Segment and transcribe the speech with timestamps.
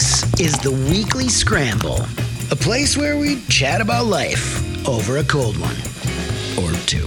[0.00, 2.00] This is the Weekly Scramble,
[2.50, 5.76] a place where we chat about life over a cold one
[6.56, 7.06] or two.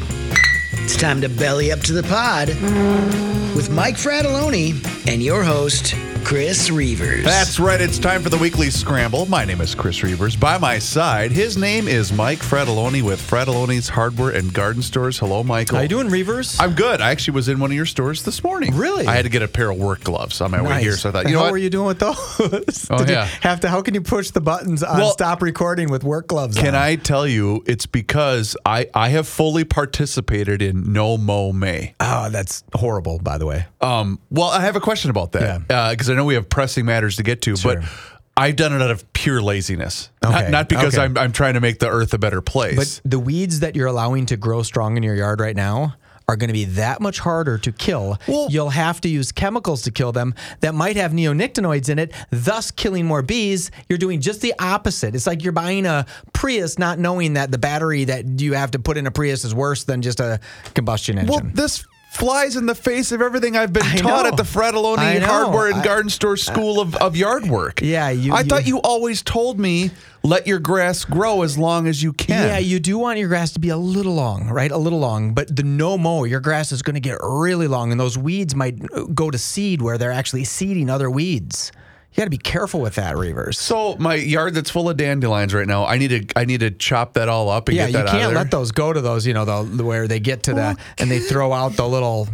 [0.74, 2.50] It's time to belly up to the pod
[3.56, 7.24] with Mike Fratallone and your host, Chris Reavers.
[7.24, 7.80] That's right.
[7.82, 9.26] It's time for the weekly scramble.
[9.26, 10.40] My name is Chris Reavers.
[10.40, 15.20] By my side, his name is Mike Fratallone with Fratallone's Hardware and Garden Stores.
[15.20, 15.76] Hello, Michael.
[15.76, 16.60] How you doing, Reavers?
[16.62, 17.02] I'm good.
[17.02, 18.74] I actually was in one of your stores this morning.
[18.76, 19.06] Really?
[19.06, 21.12] I had to get a pair of work gloves on my way here, so I
[21.12, 21.52] thought, you know how what?
[21.52, 22.88] were you doing with those?
[22.90, 23.26] Oh, yeah.
[23.42, 23.70] have to.
[23.70, 26.58] How can you push the buttons on Well, stop recording with work gloves?
[26.58, 26.82] Can on?
[26.82, 27.64] I tell you?
[27.68, 31.96] It's because I I have fully participated in No Mow May.
[32.00, 33.20] Oh, that's horrible.
[33.20, 33.66] By the way.
[33.82, 37.18] Um, well, I have a question about that because I know we have pressing matters
[37.18, 37.76] to get to, Sure.
[37.82, 37.90] but
[38.36, 41.04] I've done it out of pure laziness, not, not because okay.
[41.04, 42.76] I'm I'm trying to make the earth a better place.
[43.02, 45.96] But the weeds that you're allowing to grow strong in your yard right now
[46.30, 48.18] are going to be that much harder to kill.
[48.28, 52.14] Well- You'll have to use chemicals to kill them that might have neonicotinoids in it,
[52.32, 53.72] thus killing more bees.
[53.90, 55.16] You're doing just the opposite.
[55.16, 58.80] It's like you're buying a Prius not knowing that the battery that you have to
[58.80, 60.40] put in a Prius is worse than just a
[60.74, 61.34] combustion engine.
[61.48, 64.30] Well, this flies in the face of everything I've been I taught know.
[64.30, 67.82] at the Fratallone Hardware and I- Garden Store School of, of Yard Work.
[67.82, 69.90] Yeah, you- I you- thought you always told me
[70.22, 72.48] let your grass grow as long as you can.
[72.48, 74.72] Yeah, you do want your grass to be a little long, right?
[74.72, 77.92] A little long, but the no mow, your grass is going to get really long,
[77.92, 78.78] and those weeds might
[79.16, 81.72] go to seed where they're actually seeding other weeds.
[82.14, 83.56] You got to be careful with that, Reavers.
[83.56, 85.86] So my yard that's full of dandelions right now.
[85.86, 88.08] I need to I need to chop that all up and yeah, get you that
[88.08, 90.54] out of can't let those go to those, you know, the, where they get to
[90.54, 92.28] the and they throw out the little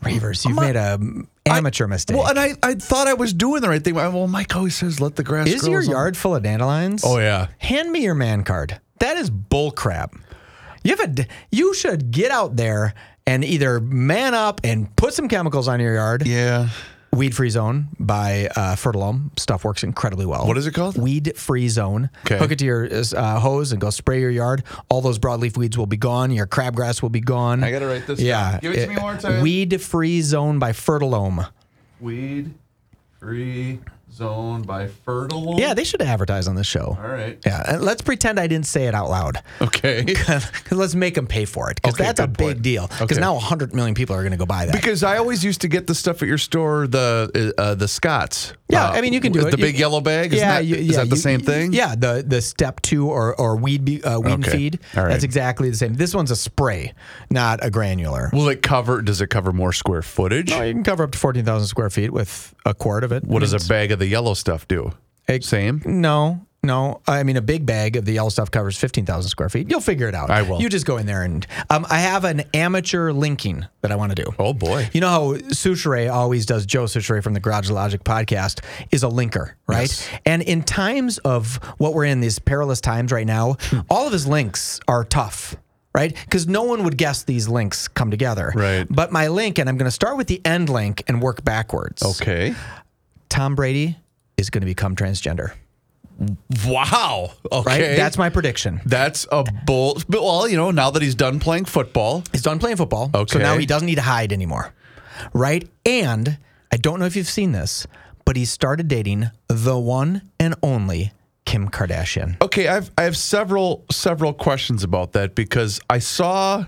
[0.00, 0.46] Reavers.
[0.46, 0.98] You've made a
[1.44, 2.16] amateur mistake.
[2.16, 3.94] Well, and I, I thought I was doing the right thing.
[3.94, 7.04] Well, Mike always says let the grass is your yard full of dandelions?
[7.04, 7.48] Oh yeah.
[7.58, 8.80] Hand me your man card.
[9.00, 10.14] That is bull crap.
[10.84, 12.94] You have a you should get out there
[13.26, 16.26] and either man up and put some chemicals on your yard.
[16.26, 16.70] Yeah.
[17.14, 19.38] Weed Free Zone by uh, Fertilome.
[19.38, 20.46] Stuff works incredibly well.
[20.46, 20.96] What is it called?
[20.96, 22.08] Weed Free Zone.
[22.24, 22.38] Okay.
[22.38, 24.64] Hook it to your uh, hose and go spray your yard.
[24.88, 26.30] All those broadleaf weeds will be gone.
[26.30, 27.62] Your crabgrass will be gone.
[27.62, 28.52] I gotta write this Yeah.
[28.52, 28.60] down.
[28.60, 29.42] Give it to me one more time.
[29.42, 31.50] Weed Free Zone by Fertilome.
[32.00, 32.54] Weed
[33.20, 33.78] free
[34.12, 35.56] zone by fertile.
[35.58, 36.96] Yeah, they should advertise on this show.
[37.00, 37.38] All right.
[37.46, 39.38] Yeah, and let's pretend I didn't say it out loud.
[39.60, 40.14] Okay.
[40.70, 41.76] Let's make them pay for it.
[41.76, 42.62] Because Okay, that's a big point.
[42.62, 42.86] deal.
[42.88, 43.20] Because Okay.
[43.20, 44.72] now 100 million people are going to go buy that.
[44.74, 48.52] Because I always used to get the stuff at your store, the uh, the Scotts.
[48.72, 49.50] Yeah, Uh, I mean you can do with it.
[49.52, 50.32] The You- big yellow bag.
[50.32, 51.72] Isn't yeah, that, you- is that the you- same thing?
[51.72, 54.50] Yeah, the the step two or or weed be, uh, weed Okay.
[54.50, 54.78] feed.
[54.96, 55.10] All right.
[55.10, 55.94] That's exactly the same.
[55.94, 56.92] This one's a spray,
[57.30, 58.30] not a granular.
[58.32, 59.02] Will it cover?
[59.02, 60.50] Does it cover more square footage?
[60.50, 63.24] No, you can cover up to 14,000 square feet with a quart of it.
[63.24, 64.92] What does a bag of the yellow stuff do?
[65.28, 65.82] It- Same.
[65.84, 67.00] No, no.
[67.06, 69.68] I mean, a big bag of the yellow stuff covers 15,000 square feet.
[69.70, 70.30] You'll figure it out.
[70.30, 70.60] I will.
[70.60, 74.14] You just go in there and um, I have an amateur linking that I want
[74.14, 74.30] to do.
[74.38, 74.88] Oh boy.
[74.92, 79.08] You know how Soucheray always does, Joe Soucheray from the Garage Logic podcast is a
[79.08, 79.82] linker, right?
[79.90, 80.08] Yes.
[80.24, 83.80] And in times of what we're in, these perilous times right now, Hmm.
[83.90, 85.56] all of his links are tough.
[85.94, 86.16] Right?
[86.24, 88.50] Because no one would guess these links come together.
[88.54, 88.86] Right.
[88.88, 92.02] But my link, and I'm going to start with the end link and work backwards.
[92.02, 92.54] Okay.
[93.28, 93.98] Tom Brady
[94.38, 95.52] is going to become transgender.
[96.66, 97.32] Wow.
[97.50, 97.90] Okay.
[97.90, 97.96] Right?
[97.96, 98.80] That's my prediction.
[98.84, 99.98] That's a bull.
[100.08, 103.10] But, well, you know, now that he's done playing football, He's done playing football.
[103.14, 103.32] Okay.
[103.32, 104.72] So now he doesn't need to hide anymore.
[105.32, 105.68] Right?
[105.84, 106.38] And
[106.72, 107.86] I don't know if you've seen this,
[108.24, 111.12] but he started dating the one and only
[111.44, 112.40] Kim Kardashian.
[112.40, 116.64] Okay, I've I have several several questions about that because I saw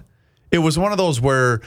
[0.51, 1.61] it was one of those where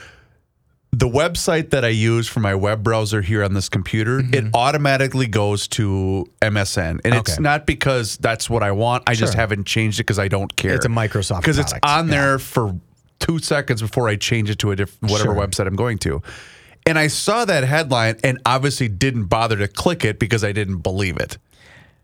[0.90, 4.34] the website that I use for my web browser here on this computer, mm-hmm.
[4.34, 7.00] it automatically goes to MSN.
[7.04, 9.04] And it's not because that's what I want.
[9.06, 10.74] I just haven't changed it because I don't care.
[10.74, 12.74] It's a Microsoft Because it's on there for
[13.18, 15.46] two seconds before I change it to a different whatever Sure.
[15.46, 16.22] website I'm going to.
[16.86, 20.78] And I saw that headline and obviously didn't bother to click it because I didn't
[20.78, 21.36] believe it.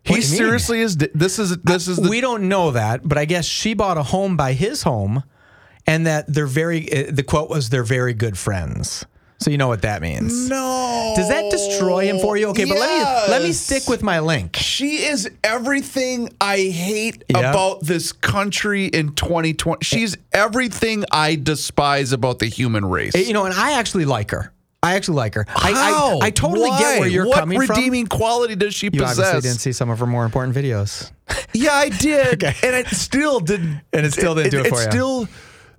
[0.02, 0.38] He What you mean?
[0.38, 0.98] seriously is.
[0.98, 4.02] This is this is the we don't know that, but I guess she bought a
[4.02, 5.24] home by his home
[5.86, 9.04] and that they're very, uh, the quote was, they're very good friends.
[9.40, 10.48] So you know what that means.
[10.48, 11.12] No.
[11.16, 12.46] Does that destroy him for you?
[12.48, 14.56] Okay, but let me let me stick with my link.
[14.56, 17.50] She is everything I hate Yeah.
[17.50, 19.84] about this country in 2020.
[19.84, 23.14] She's everything I despise about the human race.
[23.14, 24.50] You know, and I actually like her.
[24.82, 25.44] I actually like her.
[25.48, 26.18] I, How?
[26.20, 27.06] I, I totally get where Why?
[27.06, 27.76] you're what coming from.
[27.76, 29.42] redeeming quality does she You obviously possess?
[29.42, 31.10] didn't see some of her more important videos.
[31.52, 32.54] Yeah, I did, okay.
[32.66, 33.80] and it still didn't.
[33.92, 34.90] And it still didn't do it for it's you.
[34.90, 35.28] still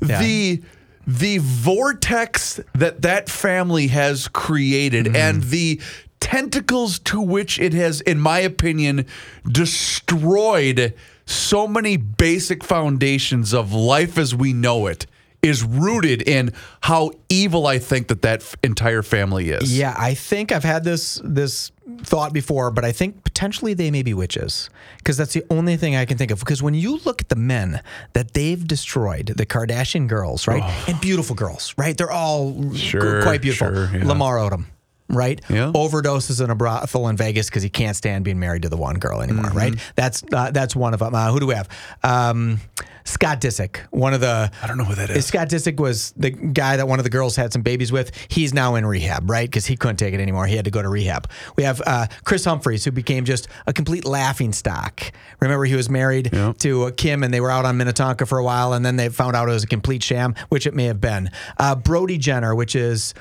[0.02, 0.20] Yeah.
[0.20, 0.62] the
[1.08, 5.16] the vortex that that family has created, Mm-hmm.
[5.16, 5.80] and the
[6.20, 9.06] tentacles to which it has, in my opinion,
[9.50, 10.94] destroyed
[11.26, 15.06] so many basic foundations of life as we know it.
[15.42, 19.78] Is rooted in how evil I think that that f- entire family is.
[19.78, 21.72] Yeah, I think I've had this this
[22.02, 25.96] thought before, but I think potentially they may be witches because that's the only thing
[25.96, 26.40] I can think of.
[26.40, 27.82] Because when you look at the men
[28.14, 33.42] that they've destroyed, the Kardashian girls, right, and beautiful girls, right, they're all Sure, quite
[33.44, 33.68] beautiful.
[33.68, 34.04] sure, yeah.
[34.08, 34.66] Lamar Odom.
[35.08, 35.72] Right, Yeah.
[35.76, 38.96] overdoses in a brothel in Vegas because he can't stand being married to the one
[38.96, 39.46] girl anymore.
[39.46, 39.58] Mm-hmm.
[39.58, 41.14] Right, that's uh, that's one of them.
[41.14, 41.70] Uh, who do we have?
[42.04, 42.60] Um,
[43.08, 45.28] Scott Disick, one of the I don't know who that is.
[45.28, 48.12] Scott Disick was the guy that one of the girls had some babies with.
[48.30, 49.48] He's now in rehab, right?
[49.48, 50.48] Because he couldn't take it anymore.
[50.48, 51.30] He had to go to rehab.
[51.56, 55.02] We have uh, Kris Humphries, who became just a complete laughing stock.
[55.40, 58.44] Remember, he was married to uh, Kim, and they were out on Minnetonka for a
[58.44, 61.00] while, and then they found out it was a complete sham, which it may have
[61.00, 61.30] been.
[61.60, 63.14] Uh, Brody Jenner, which is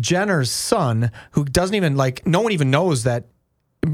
[0.00, 3.24] Jenner's son, who doesn't even like, no one even knows that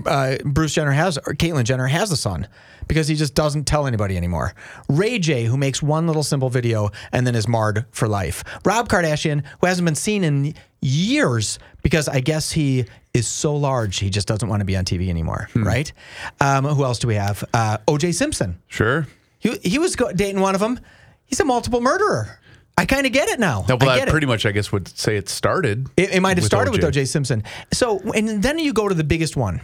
[0.06, 2.49] uh, Bruce Jenner has or Caitlyn Jenner has a son
[2.89, 4.55] because he just doesn't tell anybody anymore.
[4.89, 8.45] Ray J, who makes one little simple video and then is marred for life.
[8.65, 13.99] Rob Kardashian, who hasn't been seen in years because I guess he is so large
[13.99, 15.93] he just doesn't want to be on TV anymore, right?
[16.41, 17.45] Um, who else do we have?
[17.55, 18.12] Uh, O.J.
[18.12, 18.61] Simpson.
[18.69, 19.07] Sure.
[19.39, 20.81] He, he was go- dating one of them.
[21.27, 22.39] He's a multiple murderer.
[22.76, 23.65] I kind of get it now.
[23.69, 24.11] No, well, I that get it.
[24.11, 25.88] pretty much, I guess, would say it started.
[25.97, 26.87] It, it might have with started with OJ.
[26.88, 27.05] O.J.
[27.06, 27.43] Simpson.
[27.73, 29.61] So, and then you go to the biggest one.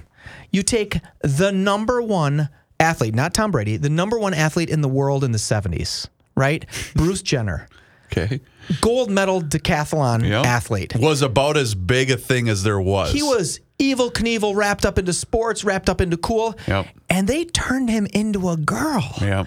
[0.53, 2.49] You take the number one
[2.79, 6.65] athlete, not Tom Brady, the number one athlete in the world in the 70s, right?
[6.95, 7.67] Bruce Jenner,
[8.13, 8.41] Okay.
[8.81, 10.47] gold medal decathlon Yep.
[10.47, 10.97] athlete.
[10.97, 13.13] Was about as big a thing as there was.
[13.13, 16.57] He was Evel Knievel wrapped up into sports, wrapped up into cool.
[16.69, 16.87] Yep.
[17.09, 19.15] And they turned him into a girl.
[19.21, 19.45] Yeah.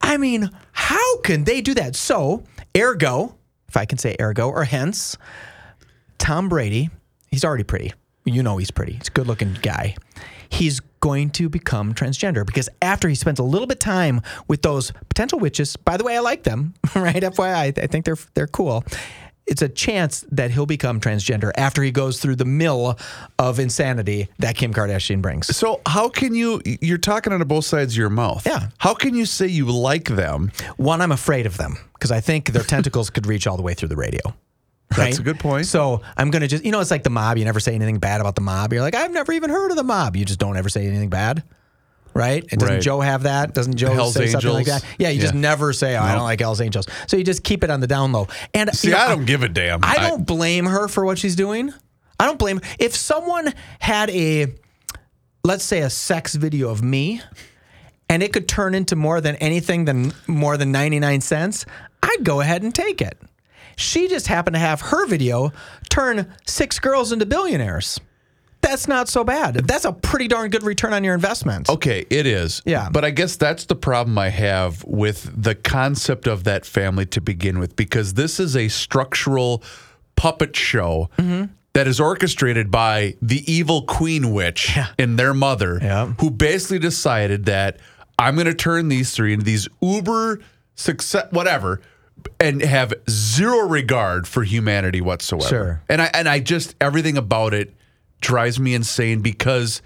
[0.00, 1.96] I mean, how can they do that?
[1.96, 2.44] So,
[2.76, 3.36] ergo,
[3.68, 5.16] if I can say ergo or hence,
[6.18, 6.90] Tom Brady,
[7.30, 7.92] he's already pretty.
[8.24, 8.94] You know he's pretty.
[8.94, 9.96] He's a good looking guy.
[10.48, 14.92] He's going to become transgender because after he spends a little bit time with those
[15.08, 17.22] potential witches, by the way, I like them, right?
[17.22, 18.84] FYI, I think they're they're cool.
[19.46, 22.98] It's a chance that he'll become transgender after he goes through the mill
[23.38, 25.54] of insanity that Kim Kardashian brings.
[25.56, 26.60] So how can you?
[26.64, 28.44] You're talking out of both sides of your mouth.
[28.46, 28.68] Yeah.
[28.78, 30.50] How can you say you like them?
[30.76, 33.74] One, I'm afraid of them because I think their tentacles could reach all the way
[33.74, 34.20] through the radio.
[34.96, 35.66] That's a good point.
[35.66, 37.38] So I'm gonna just, you know, it's like the mob.
[37.38, 38.72] You never say anything bad about the mob.
[38.72, 40.16] You're like, I've never even heard of the mob.
[40.16, 41.42] You just don't ever say anything bad,
[42.16, 42.44] right?
[42.50, 42.82] And doesn't Right.
[42.82, 43.54] Joe have that?
[43.54, 44.84] Doesn't Joe Hell's say something like that?
[44.98, 46.86] Yeah, you just never say, oh, I don't like Hell's Angels.
[47.06, 48.28] So you just keep it on the down low.
[48.54, 49.80] And See, you know, I don't give a damn.
[49.82, 51.72] I don't blame her for what she's doing.
[52.18, 54.46] I don't blame if someone had a
[55.44, 57.20] let's say a sex video of me
[58.08, 61.66] and it could turn into more than anything than more than 99 cents,
[62.02, 63.20] I'd go ahead and take it.
[63.76, 65.52] She just happened to have her video
[65.90, 68.00] turn six girls into billionaires.
[68.66, 69.54] That's not so bad.
[69.66, 71.68] That's a pretty darn good return on your investment.
[71.68, 72.62] Okay, it is.
[72.66, 72.88] Yeah.
[72.90, 77.20] But I guess that's the problem I have with the concept of that family to
[77.20, 79.62] begin with, because this is a structural
[80.16, 81.52] puppet show Mm-hmm.
[81.74, 86.06] that is orchestrated by the evil queen witch and their mother, Yeah.
[86.20, 87.78] who basically decided that
[88.18, 90.40] I'm going to turn these three into these uber
[90.74, 91.80] success, whatever.
[92.40, 95.48] And have zero regard for humanity whatsoever.
[95.48, 95.82] Sure.
[95.88, 97.74] And I and I just everything about it
[98.20, 99.82] drives me insane because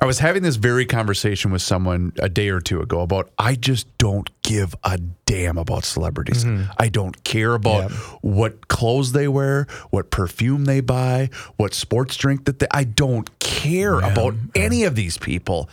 [0.00, 3.54] I was having this very conversation with someone a day or two ago about I
[3.54, 6.44] just don't give a damn about celebrities.
[6.44, 6.72] Mm-hmm.
[6.78, 12.46] I don't care about what clothes they wear, what perfume they buy, what sports drink
[12.46, 15.68] that they I don't care about any of these people.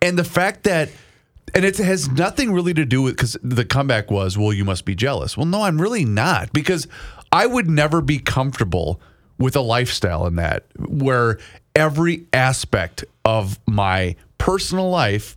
[0.00, 0.88] And the fact that
[1.54, 4.84] and it has nothing really to do with because the comeback was, well, you must
[4.84, 5.36] be jealous.
[5.36, 6.88] Well, no, I'm really not because
[7.30, 9.00] I would never be comfortable
[9.38, 11.38] with a lifestyle in that where
[11.74, 15.36] every aspect of my personal life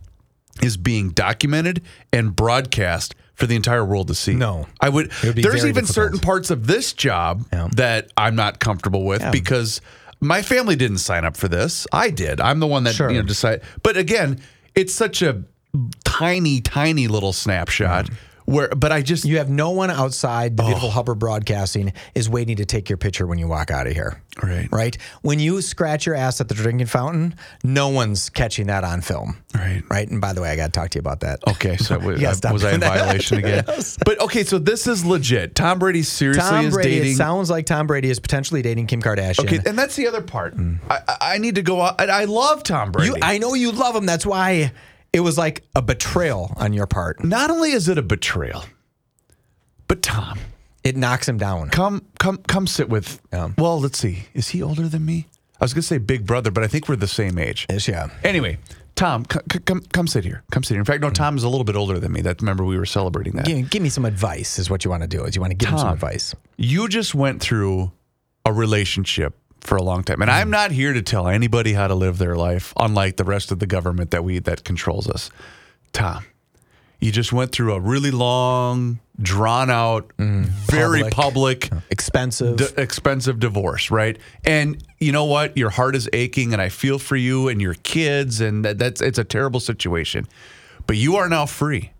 [0.62, 4.34] is being documented and broadcast for the entire world to see.
[4.34, 4.66] No.
[4.80, 5.12] I would.
[5.22, 5.88] would There's even difficult.
[5.94, 7.68] certain parts of this job Yeah.
[7.76, 9.80] that I'm not comfortable with because
[10.20, 11.86] my family didn't sign up for this.
[11.92, 12.40] I did.
[12.40, 13.10] I'm the one that Sure.
[13.10, 13.62] you know decided.
[13.84, 14.40] But again,
[14.74, 15.42] it's such a
[16.04, 18.14] tiny, tiny little snapshot mm-hmm.
[18.48, 20.92] Where, but I just You have no one outside the beautiful oh.
[20.92, 24.22] Hubbard Broadcasting is waiting to take your picture when you walk out of here.
[24.42, 24.68] Right.
[24.72, 24.96] Right.
[25.22, 29.36] When you scratch your ass at the drinking fountain, no one's catching that on film.
[29.54, 29.82] Right.
[29.90, 30.08] Right.
[30.08, 31.40] And by the way, I got to talk to you about that.
[31.46, 32.98] Okay, so was, You gotta was I in that.
[32.98, 33.64] violation again?
[34.04, 35.54] But okay, so this is legit.
[35.54, 36.90] Tom Brady seriously Tom is Brady.
[37.00, 37.12] dating.
[37.12, 39.44] It sounds like Tom Brady is potentially dating Kim Kardashian.
[39.44, 40.54] okay, and that's the other part.
[40.54, 40.76] Hmm.
[40.88, 42.00] I, I- I need to go out.
[42.00, 43.08] and I love Tom Brady.
[43.10, 44.06] You, I know you love him.
[44.06, 44.72] That's why
[45.12, 47.22] it was like a betrayal on your part.
[47.24, 48.64] Not only is it a betrayal,
[49.86, 50.38] but Tom,
[50.84, 51.70] It knocks him down.
[51.70, 53.20] come, come, come sit with.
[53.32, 53.50] Yeah.
[53.58, 54.24] Well, let's see.
[54.34, 55.26] Is he older than me?
[55.60, 57.66] I was gonna say big brother, but I think we're the same age.
[57.68, 58.10] Yes, yeah.
[58.22, 58.58] Anyway,
[58.94, 60.44] Tom, c- c- come, come sit here.
[60.52, 60.78] Come sit here.
[60.80, 62.20] In fact, no, Tom is a little bit older than me.
[62.20, 63.44] That remember we were celebrating that.
[63.46, 64.58] Give, give me some advice.
[64.60, 65.24] Is what you want to do.
[65.24, 65.94] Is you want to give him some Tom.
[65.94, 66.34] advice.
[66.56, 67.90] you just went through
[68.46, 70.22] a relationship for a long time.
[70.22, 70.52] And i'm hmm.
[70.52, 73.66] not here to tell anybody how to live their life unlike the rest of the
[73.66, 75.30] government that we that controls us.
[75.92, 76.24] Tom
[77.00, 80.42] you just went through a really long drawn out hmm.
[80.42, 81.70] very Public.
[81.70, 82.56] public Expensive.
[82.56, 84.18] d- expensive divorce right?
[84.44, 85.56] And you know what?
[85.56, 89.00] Your heart is aching and i feel for you and your kids and that, that's
[89.00, 90.26] it's a terrible situation.
[90.86, 91.92] But you are now free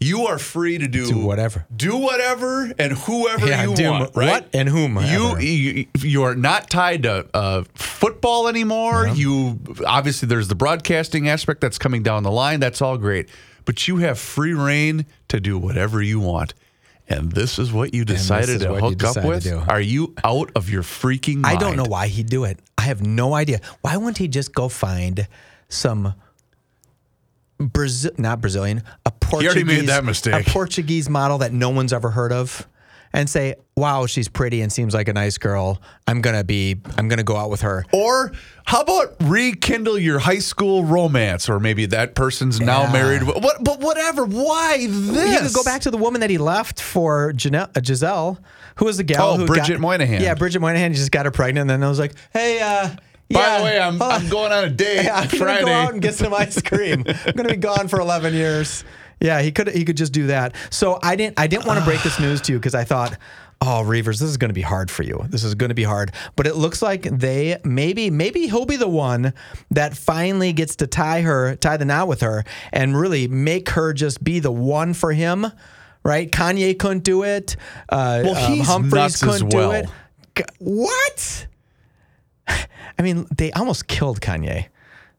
[0.00, 1.66] you are free to do, Do whatever.
[1.74, 4.28] do whatever and whoever Yeah, you do want right?
[4.30, 9.08] what and whom You, you, you are not tied to uh, football anymore.
[9.08, 12.60] You obviously there's the broadcasting aspect that's coming down the line.
[12.60, 13.28] That's all great.
[13.64, 16.54] But you have free reign to do whatever you want.
[17.08, 19.58] And this is what you decided to hook up with to do.
[19.68, 22.60] are you out of your freaking mind I don't know why he'd do it.
[22.78, 23.60] I have no idea.
[23.82, 25.28] Why wouldn't he just go find
[25.68, 26.14] some
[27.58, 30.46] Brazil, not Brazilian, a Portuguese, already made that mistake.
[30.46, 32.66] a Portuguese model that no one's ever heard of,
[33.12, 35.80] and say, "Wow, she's pretty and seems like a nice girl.
[36.08, 38.32] I'm gonna be, I'm gonna go out with her." or
[38.66, 42.92] how about rekindle your high school romance or maybe that person's now Yeah.
[42.92, 46.38] married what but whatever why this He could go back to the woman that he
[46.38, 48.38] left for Janelle, uh, Giselle,
[48.76, 50.20] who was the gal Oh, who Bridget got, Moynahan.
[50.20, 52.88] Yeah, Bridget Moynahan just got her pregnant, and then I was like, "Hey, uh,
[53.30, 55.72] by yeah, the way i'm, uh, I'm going on a date I'm gonna friday go
[55.72, 57.04] out and get some ice cream.
[57.26, 58.84] I'm gonna be gone for 11 years.
[59.20, 60.54] Yeah, he could he could just do that.
[60.70, 63.16] So I didn't I didn't want to break this news to you because I thought,
[63.62, 65.24] oh Reavers, this is gonna be hard for you.
[65.30, 66.12] This is gonna be hard.
[66.36, 69.32] But it looks like they maybe maybe he'll be the one
[69.70, 73.94] that finally gets to tie her tie the knot with her and really make her
[73.94, 75.46] just be the one for him.
[76.02, 76.30] Right?
[76.30, 77.56] Kanye couldn't do it.
[77.88, 79.70] Uh, Well, um, Humphries couldn't well.
[79.82, 79.88] do
[80.36, 80.50] it.
[80.58, 81.46] What?
[82.48, 84.66] I mean, they almost killed Kanye.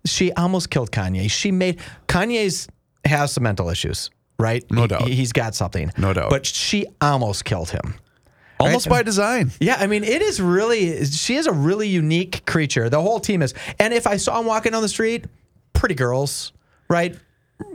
[0.05, 1.29] She almost killed Kanye.
[1.29, 2.67] She made Kanye's
[3.05, 4.63] has some mental issues, right?
[4.71, 5.07] No He- doubt.
[5.07, 5.91] He's got something.
[5.97, 6.29] No doubt.
[6.29, 7.95] But she almost killed him.
[8.59, 8.99] almost right?
[8.99, 11.03] by design Yeah, I mean, it is really.
[11.05, 12.89] She is a really unique creature.
[12.89, 13.53] The whole team is.
[13.79, 15.25] And if I saw him walking down the street,
[15.73, 16.53] pretty girls,
[16.89, 17.15] right?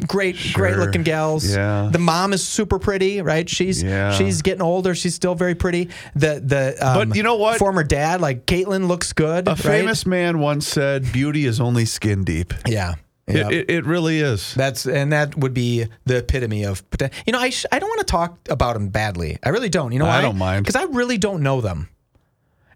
[0.06, 1.50] Great, great looking gals.
[1.54, 1.88] Yeah.
[1.90, 3.49] The mom is super pretty, right?
[3.49, 4.12] She's Yeah.
[4.12, 4.94] she's getting older.
[4.94, 5.88] She's still very pretty.
[6.14, 7.58] The the um, But you know what?
[7.58, 9.49] Former dad, like Caitlyn, looks good.
[9.49, 9.58] A right?
[9.58, 12.94] famous man once said, "Beauty is only skin deep." Yeah.
[13.26, 13.52] It, Yep.
[13.52, 14.54] it, it really is.
[14.54, 16.82] That's and that would be the epitome of
[17.26, 19.38] you know I sh- I don't want to talk about them badly.
[19.42, 19.92] I really don't.
[19.92, 20.22] You know I why?
[20.22, 20.64] don't mind.
[20.66, 21.88] because I really don't know them,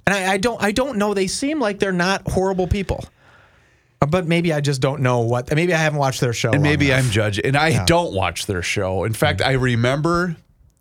[0.06, 1.12] and I, I don't I don't know.
[1.12, 3.04] They seem like they're not horrible people,
[4.00, 5.54] but maybe I just don't know what.
[5.54, 6.52] Maybe I haven't watched their show.
[6.52, 7.46] and maybe long I'm judging.
[7.46, 9.04] And I don't watch their show.
[9.04, 9.16] In hmm.
[9.16, 10.36] fact, I remember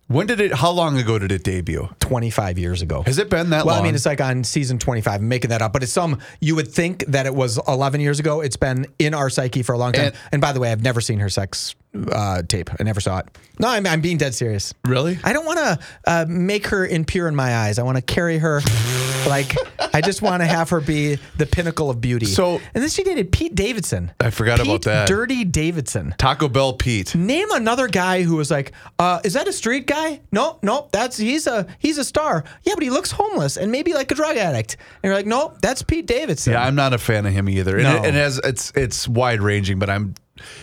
[0.06, 0.52] when did it?
[0.52, 1.88] How long ago did it debut?
[2.00, 3.02] 25 years ago.
[3.02, 3.74] Has it been that well, long?
[3.76, 5.20] Well, I mean, it's like on season 25.
[5.20, 6.18] I'm making that up, but it's some.
[6.40, 8.42] You would think that it was 11 years ago.
[8.42, 10.06] It's been in our psyche for a long time.
[10.06, 11.74] And- And, by the way, I've never seen her sex
[12.10, 12.70] uh, tape.
[12.78, 13.26] I never saw it.
[13.58, 14.74] No, I'm, I'm being dead serious.
[14.84, 15.18] Really?
[15.22, 17.78] I don't want to uh, make her impure in my eyes.
[17.78, 18.60] I want to carry her
[19.28, 19.54] like
[19.94, 22.26] I just want to have her be the pinnacle of beauty.
[22.26, 24.10] So- and then she dated Pete Davidson.
[24.20, 25.08] I forgot Pete about that.
[25.08, 26.14] Dirty Davidson.
[26.18, 27.14] Taco Bell Pete.
[27.14, 31.16] Name another guy who was like, uh, "Is that a street guy?" No, no, that's
[31.16, 32.44] he's a he's a star.
[32.64, 34.76] Yeah, but he looks homeless and maybe like a drug addict.
[35.02, 37.76] And you're like, "No, that's Pete Davidson." Yeah, I'm not a fan of him either.
[37.76, 38.02] And No.
[38.02, 40.14] it, it has it's it's wide ranging, but I'm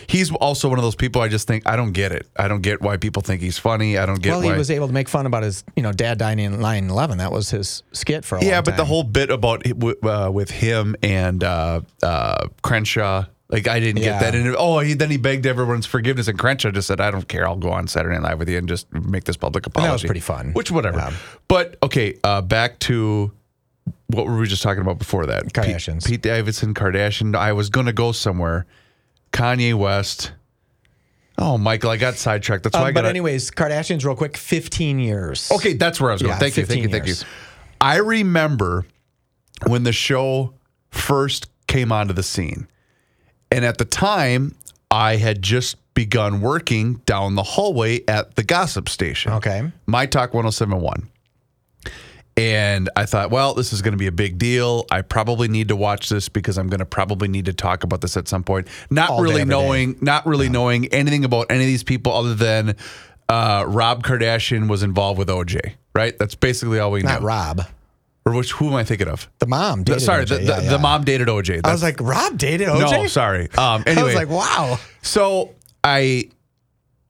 [0.06, 2.26] he's also one of those people I just think I don't get it.
[2.36, 3.98] I don't get why people think he's funny.
[3.98, 5.92] I don't get well, why he was able to make fun about his, you know,
[5.92, 7.18] dad dying in line 11.
[7.18, 10.96] That was his skit for a Yeah, but the whole bit about uh, with him
[11.02, 14.20] and uh, uh, Crenshaw, like I didn't Yeah.
[14.20, 14.34] get that.
[14.34, 17.46] And oh, he, then he begged everyone's forgiveness, and Crenshaw just said, "I don't care.
[17.46, 19.92] I'll go on Saturday Night Live with you and just make this public apology." that
[19.92, 20.52] was pretty fun.
[20.52, 20.98] Which whatever.
[20.98, 21.12] Yeah.
[21.48, 23.30] But okay, uh, back to
[24.06, 25.44] what were we just talking about before that?
[25.44, 26.06] Pete- Kardashians.
[26.06, 27.34] Pete, Davidson, Kardashian.
[27.36, 28.66] I was going to go somewhere.
[29.32, 30.32] Kanye West.
[31.38, 32.62] Oh, Michael, I got sidetracked.
[32.64, 33.02] That's why Um, I got.
[33.02, 35.50] but anyways, Kardashians, real quick, 15 years.
[35.50, 36.32] Okay, that's where I was going.
[36.34, 37.26] Yeah, thank you, thank you, 15 thank you.
[37.80, 38.84] I remember
[39.66, 40.54] when the show
[40.90, 42.68] first came onto the scene.
[43.50, 44.54] And at the time,
[44.90, 49.32] I had just begun working down the hallway at the gossip station.
[49.32, 49.70] Okay.
[49.86, 51.08] My Talk 1071.
[52.36, 54.86] And I thought, well, this is going to be a big deal.
[54.90, 58.00] I probably need to watch this because I'm going to probably need to talk about
[58.00, 58.68] this at some point.
[58.90, 59.44] Not All really day.
[59.44, 62.76] knowing, not really knowing anything about any of these people other than
[63.28, 65.74] uh, Rob Kardashian was involved with OJ.
[65.94, 66.18] Right?
[66.18, 67.10] That's basically all we know.
[67.10, 67.22] Not.
[67.22, 67.66] Rob.
[68.24, 68.52] Or which?
[68.52, 69.28] Who am I thinking of?
[69.40, 70.70] The mom dated Sorry, the, the, Yeah, yeah.
[70.70, 71.60] the mom dated OJ.
[71.64, 72.90] I was like, Rob dated OJ?
[72.92, 73.48] no, sorry.
[73.58, 74.78] Um, anyway, I was like, wow.
[75.02, 76.30] so I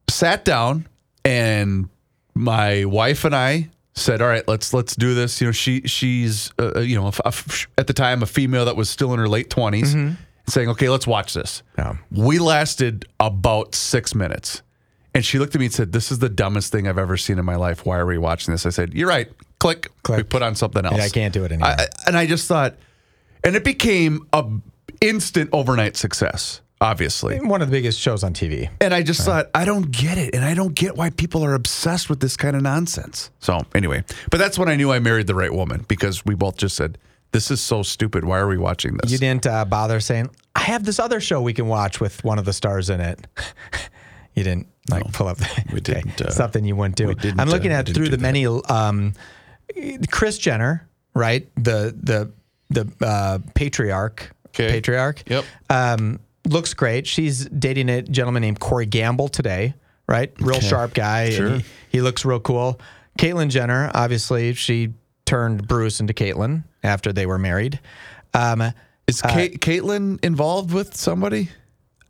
[0.09, 0.87] sat down
[1.23, 1.87] and
[2.33, 6.51] my wife and I said, "All right, let's let's do this." You know, she she's
[6.59, 9.27] uh, you know a f- at the time a female that was still in her
[9.29, 10.15] late 20s
[10.47, 11.95] saying, "Okay, let's watch this." Yeah.
[12.11, 14.61] We lasted about six minutes,
[15.13, 17.37] and she looked at me and said, "This is the dumbest thing I've ever seen
[17.39, 17.85] in my life.
[17.85, 19.89] Why are we watching this?" I said, "You're right." Click.
[20.03, 20.17] Click.
[20.17, 20.97] We put on something else.
[20.97, 21.69] Yeah, I can't do it anymore.
[21.69, 22.75] I- and I just thought,
[23.45, 24.43] and it became a
[24.99, 26.59] instant overnight success.
[26.83, 28.69] Obviously, One of the biggest shows on TV.
[28.81, 30.35] and I just thought, I don't get it.
[30.35, 33.31] And I don't get why people are obsessed with this kind of nonsense.
[33.39, 36.57] So, anyway, but that's when I knew I married the right woman because we both
[36.57, 36.97] just said,
[37.31, 38.25] This is so stupid.
[38.25, 39.11] Why are we watching this?
[39.11, 42.37] You didn't uh, bother saying, I have this other show we can watch with one
[42.37, 43.25] of the stars in it.
[44.35, 47.07] you didn't like pull up the, we okay, didn't, uh, something you wouldn't do.
[47.07, 49.13] we didn't, I'm looking uh, at through the many um,
[50.11, 51.47] Kris Jenner, right?
[51.55, 52.31] The the
[52.69, 54.31] the uh, patriarch.
[54.47, 54.69] Okay.
[54.69, 55.23] Patriarch.
[55.29, 55.45] Yep.
[55.71, 57.07] Um, looks great.
[57.07, 59.73] She's dating a gentleman named Corey Gamble today,
[60.07, 60.31] right?
[60.39, 61.29] Real sharp guy.
[61.31, 61.57] Sure.
[61.57, 62.79] He, he looks real cool.
[63.17, 64.93] Caitlyn Jenner, obviously, she
[65.25, 67.79] turned Bruce into Caitlyn after they were married.
[68.33, 68.73] Um,
[69.07, 71.49] Is Kate, Caitlyn involved with somebody?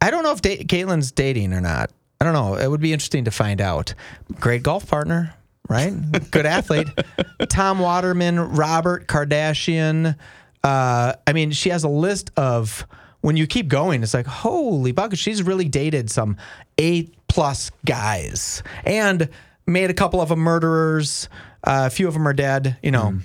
[0.02, 1.92] I don't know if da- Caitlin's dating or not.
[2.20, 2.56] I don't know.
[2.56, 3.94] It would be interesting to find out.
[4.40, 5.34] Great golf partner,
[5.68, 5.94] right?
[6.32, 6.88] Good athlete.
[7.50, 10.16] Tom Waterman, Robert Kardashian.
[10.64, 12.88] Uh, I mean, she has a list of.
[13.24, 15.18] When you keep going, it's like holy bucket.
[15.18, 16.36] She's really dated some
[16.78, 19.30] A plus guys and
[19.66, 21.30] made a couple of them murderers.
[21.64, 22.78] Uh, a few of them are dead.
[22.84, 23.18] You know.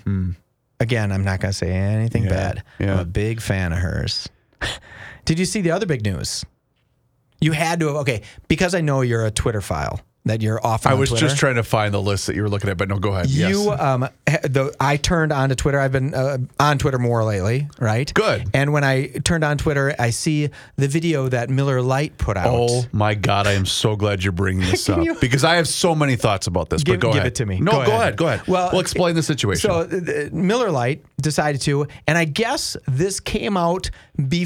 [0.81, 2.63] Again, I'm not going to say anything bad.
[2.79, 4.29] I'm a big fan of hers.
[5.25, 6.45] Did you see the other big news?
[7.41, 10.87] You had to have okay because I know you're a Twitter file that you're off.
[10.87, 11.27] I was Twitter.
[11.27, 13.29] just trying to find the list that you were looking at, but no, go ahead.
[13.29, 13.81] You yes.
[13.81, 15.79] um the I turned on to Twitter.
[15.81, 18.13] I've been uh, on Twitter more lately, right?
[18.15, 18.49] Good.
[18.55, 22.47] And when I turned on Twitter, I see the video that Miller Lite put out.
[22.49, 23.47] Oh my God!
[23.47, 26.47] I am so glad you're bringing this up you- because I have so many thoughts
[26.47, 26.83] about this.
[26.85, 27.27] Give- but go give ahead.
[27.33, 27.61] it to me.
[27.61, 28.01] No, Go go, ahead.
[28.01, 28.17] ahead.
[28.17, 28.47] Go ahead.
[28.47, 29.71] Well, we'll explain the situation.
[29.71, 33.91] So uh, Miller Lite decided to, and I guess this came out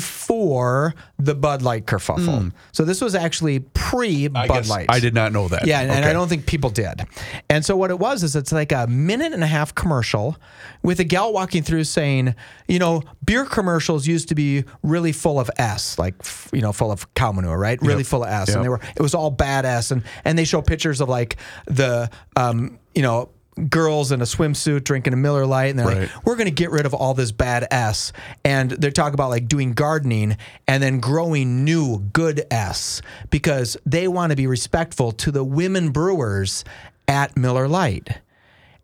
[0.07, 2.53] before the Bud Light kerfuffle.
[2.73, 4.87] So this was actually pre Bud Light.
[4.89, 5.67] I did not know that.
[5.67, 7.03] Yeah, and, and I don't think people did.
[7.49, 10.37] And so what it was is it's like a minute and a half commercial
[10.83, 12.35] with a gal walking through saying,
[12.69, 16.73] you know, beer commercials used to be really full of S, like f- you know,
[16.73, 17.81] full of cow manure, right?
[17.81, 18.57] Really full of S, Yep.
[18.57, 21.37] and they were it was all bad S, and and they show pictures of like
[21.67, 23.31] the um, you know.
[23.69, 26.01] Girls in a swimsuit drinking a Miller Lite, and they're Right.
[26.03, 28.13] like, "We're going to get rid of all this bad S."
[28.45, 34.09] And they're talking about like doing gardening and then growing new good S because they
[34.09, 36.65] want to be respectful to the women brewers
[37.07, 38.09] at Miller Lite.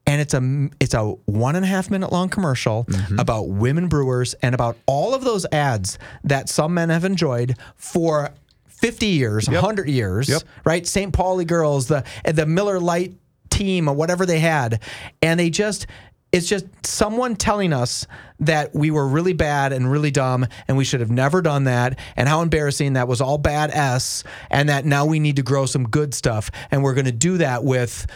[0.07, 3.18] And it's a it's a one and a half minute long commercial Mm-hmm.
[3.18, 8.31] about women brewers and about all of those ads that some men have enjoyed for
[8.66, 10.42] 50 years, 100 years, Yep.
[10.64, 10.87] right?
[10.87, 11.12] St.
[11.12, 13.14] Pauli girls, the the Miller Lite
[13.59, 14.83] team or whatever they had,
[15.21, 15.87] and they just
[16.31, 18.07] it's just someone telling us
[18.40, 21.99] that we were really bad and really dumb and we should have never done that
[22.16, 25.64] and how embarrassing that was all bad s and that now we need to grow
[25.64, 28.07] some good stuff and we're going to do that with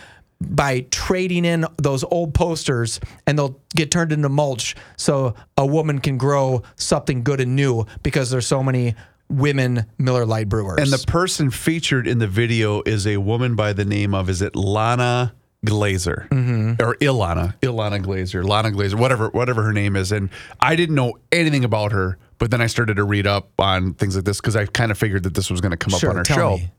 [0.41, 5.99] by trading in those old posters and they'll get turned into mulch so a woman
[5.99, 8.95] can grow something good and new because there's so many
[9.33, 10.79] women Miller Lite brewers.
[10.81, 14.43] And the person featured in the video is a woman by the name of is
[14.43, 16.83] it Lana Glazer Mm-hmm.
[16.85, 20.29] or Ilana Ilana Glazer Lana Glazer whatever whatever her name is and
[20.61, 24.17] I didn't know anything about her but then I started to read up on things
[24.17, 26.15] like this because I kind of figured that this was going to come Sure, up
[26.15, 26.57] on our show.
[26.57, 26.73] me.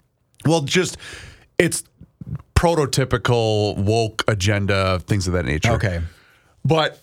[0.46, 0.98] Well, just
[1.58, 1.84] it's
[2.56, 5.72] prototypical woke agenda things of that nature.
[5.74, 6.02] okay.
[6.66, 7.00] But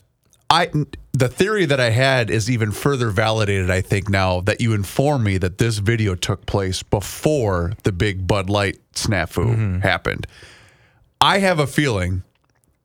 [0.51, 0.69] I
[1.13, 5.23] the theory that I had is even further validated, I think, now that you inform
[5.23, 9.79] me that this video took place before the big Bud Light snafu mm-hmm.
[9.79, 10.27] happened.
[11.21, 12.25] I have a feeling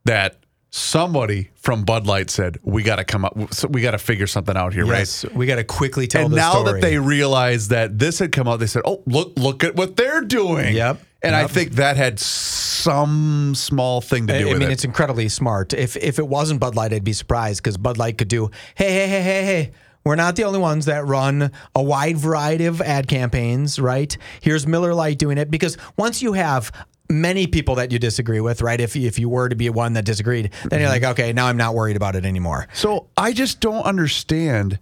[0.04, 0.38] that
[0.76, 3.38] somebody from Bud Light said, We gotta come up
[3.70, 5.34] we gotta figure something out here, Yes, right?
[5.34, 6.74] we got to quickly tell and now story.
[6.74, 9.96] that they realized that this had come out, they said, "Oh, look, look at what
[9.96, 14.52] they're doing." Yep, And I think that had some small thing to do I with
[14.54, 14.56] it.
[14.56, 14.74] I mean, it.
[14.74, 15.74] it's incredibly smart.
[15.74, 18.92] If if it wasn't Bud Light, I'd be surprised because Bud Light could do, hey,
[18.92, 19.72] hey, hey, hey, hey,
[20.04, 24.16] We're not the only ones that run a wide variety of ad campaigns, right?
[24.42, 26.72] Here's Miller Lite doing it because once you have
[27.10, 28.80] many people that you disagree with, right?
[28.80, 31.04] If if you were to be one that disagreed, then you're mm-hmm.
[31.04, 32.68] like, okay, now I'm not worried about it anymore.
[32.74, 34.80] So I just don't understand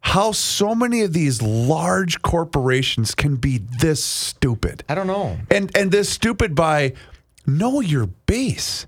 [0.00, 4.84] how so many of these large corporations can be this stupid.
[4.88, 5.38] I don't know.
[5.50, 6.92] And and this stupid by
[7.46, 8.86] know your base.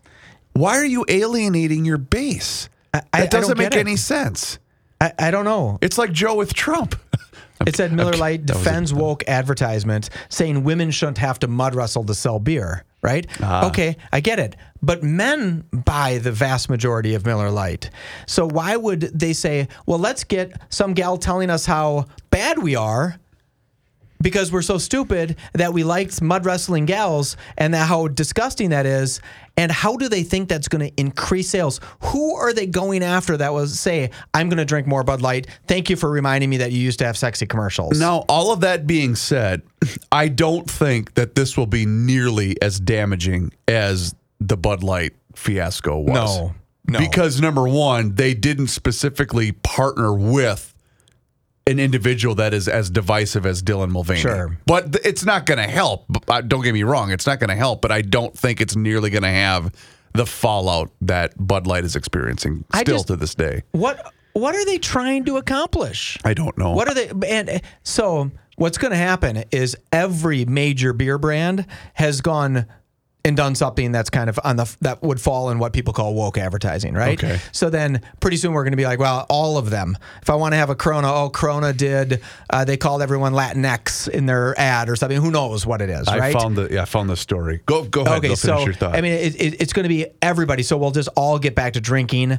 [0.53, 2.69] Why are you alienating your base?
[2.93, 3.77] I- I- that doesn't make it.
[3.79, 4.59] any sense.
[5.01, 5.79] I, I don't know.
[5.81, 6.97] It's like Joe with Trump.
[7.67, 11.75] It said Miller Lite that a- defends woke advertisement, saying women shouldn't have to mud
[11.75, 12.85] wrestle to sell beer.
[13.01, 13.29] Right?
[13.41, 13.69] Ah.
[13.69, 14.57] Okay, I get it.
[14.83, 17.91] But men buy the vast majority of Miller Lite.
[18.27, 22.75] So why would they say, well, let's get some gal telling us how bad we
[22.75, 23.21] are
[24.21, 28.85] because we're so stupid that we liked mud wrestling gals and that how disgusting that
[28.85, 29.21] is
[29.59, 33.37] and how do they think that's going to increase sales who are they going after
[33.37, 36.57] that was say i'm going to drink more bud light thank you for reminding me
[36.57, 39.63] that you used to have sexy commercials Now, all of that being said,
[40.13, 45.99] I don't think that this will be nearly as damaging as the Bud Light fiasco
[45.99, 46.39] was.
[46.39, 46.55] No,
[46.87, 46.99] no.
[46.99, 50.75] Because number one, they didn't specifically partner with
[51.69, 54.21] an individual that is as divisive as Dylan Mulvaney.
[54.21, 54.59] Sure.
[54.67, 56.07] But th- it's not going to help.
[56.29, 57.11] Uh, Don't get me wrong.
[57.13, 59.73] It's not going to help, but I don't think it's nearly going to have
[60.15, 63.63] the fallout that Bud Light is experiencing still just- to this day.
[63.73, 66.73] what what are they trying to accomplish I don't know.
[66.73, 67.11] What are they?
[67.29, 72.67] And uh, so what's going to happen is every major beer brand has gone
[73.25, 76.15] and done something that's kind of on the that would fall in what people call
[76.15, 77.23] woke advertising, right?
[77.23, 77.41] Okay.
[77.53, 79.97] So then pretty soon we're going to be like, well, all of them.
[80.23, 82.23] If I want to have a Corona, oh, Corona did.
[82.49, 85.21] Uh, they called everyone Latinx in their ad or something.
[85.21, 86.33] Who knows what it is, I right?
[86.33, 87.61] found the yeah, I found the story.
[87.67, 88.19] Go go ahead.
[88.19, 88.89] Okay, Go finish so.
[88.89, 90.63] I mean, it, it, it's going to be everybody.
[90.63, 92.39] So we'll just all get back to drinking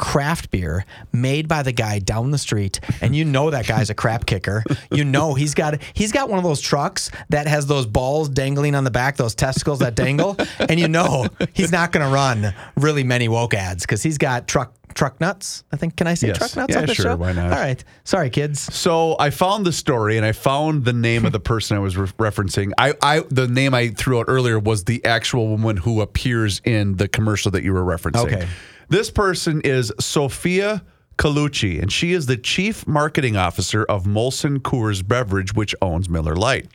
[0.00, 3.94] craft beer made by the guy down the street, and you know that guy's a
[3.94, 4.64] crap kicker.
[4.90, 8.74] You know he's got he's got one of those trucks that has those balls dangling
[8.74, 12.54] on the back, those testicles that dangle, and you know he's not going to run
[12.76, 15.62] really many woke ads because he's got truck truck nuts.
[15.70, 16.38] I think can I say Yes.
[16.38, 17.16] truck nuts Yeah, on the sure, show?
[17.16, 17.52] why not?
[17.52, 18.60] All right, sorry kids.
[18.74, 21.96] So I found the story and I found the name of the person I was
[21.96, 22.72] re- referencing.
[22.78, 26.96] I, I the name I threw out earlier was the actual woman who appears in
[26.96, 28.24] the commercial that you were referencing.
[28.32, 28.48] Okay.
[28.90, 30.84] This person is Sofia
[31.16, 36.34] Colucci, and she is the chief marketing officer of Molson Coors Beverage, which owns Miller
[36.34, 36.66] Lite.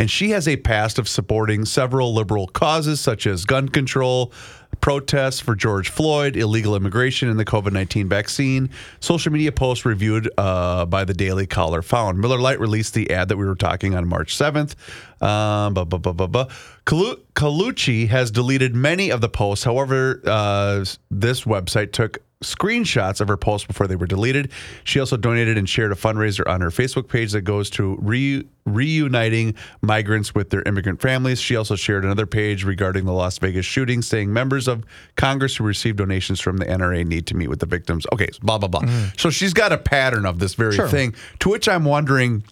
[0.00, 4.32] And she has a past of supporting several liberal causes such as gun control,
[4.80, 8.70] protests for George Floyd, illegal immigration, and the COVID 19 vaccine.
[9.00, 12.18] Social media posts reviewed uh, by the Daily Caller found.
[12.18, 14.74] Miller Lite released the ad that we were talking on March 7th.
[15.22, 16.44] Um, bu- bu- bu- bu- bu.
[16.86, 19.64] Calu- has deleted many of the posts.
[19.64, 24.52] However, uh, this website took screenshots of her posts before they were deleted.
[24.84, 28.46] She also donated and shared a fundraiser on her Facebook page that goes to re-
[28.66, 31.40] reuniting migrants with their immigrant families.
[31.40, 34.84] She also shared another page regarding the Las Vegas shooting, saying members of
[35.16, 38.06] Congress who received donations from the NRA need to meet with the victims.
[38.12, 38.82] Okay, blah, blah, blah.
[39.16, 40.74] So she's got a pattern of this very.
[40.74, 40.88] Sure.
[40.88, 42.44] thing, to which I'm wondering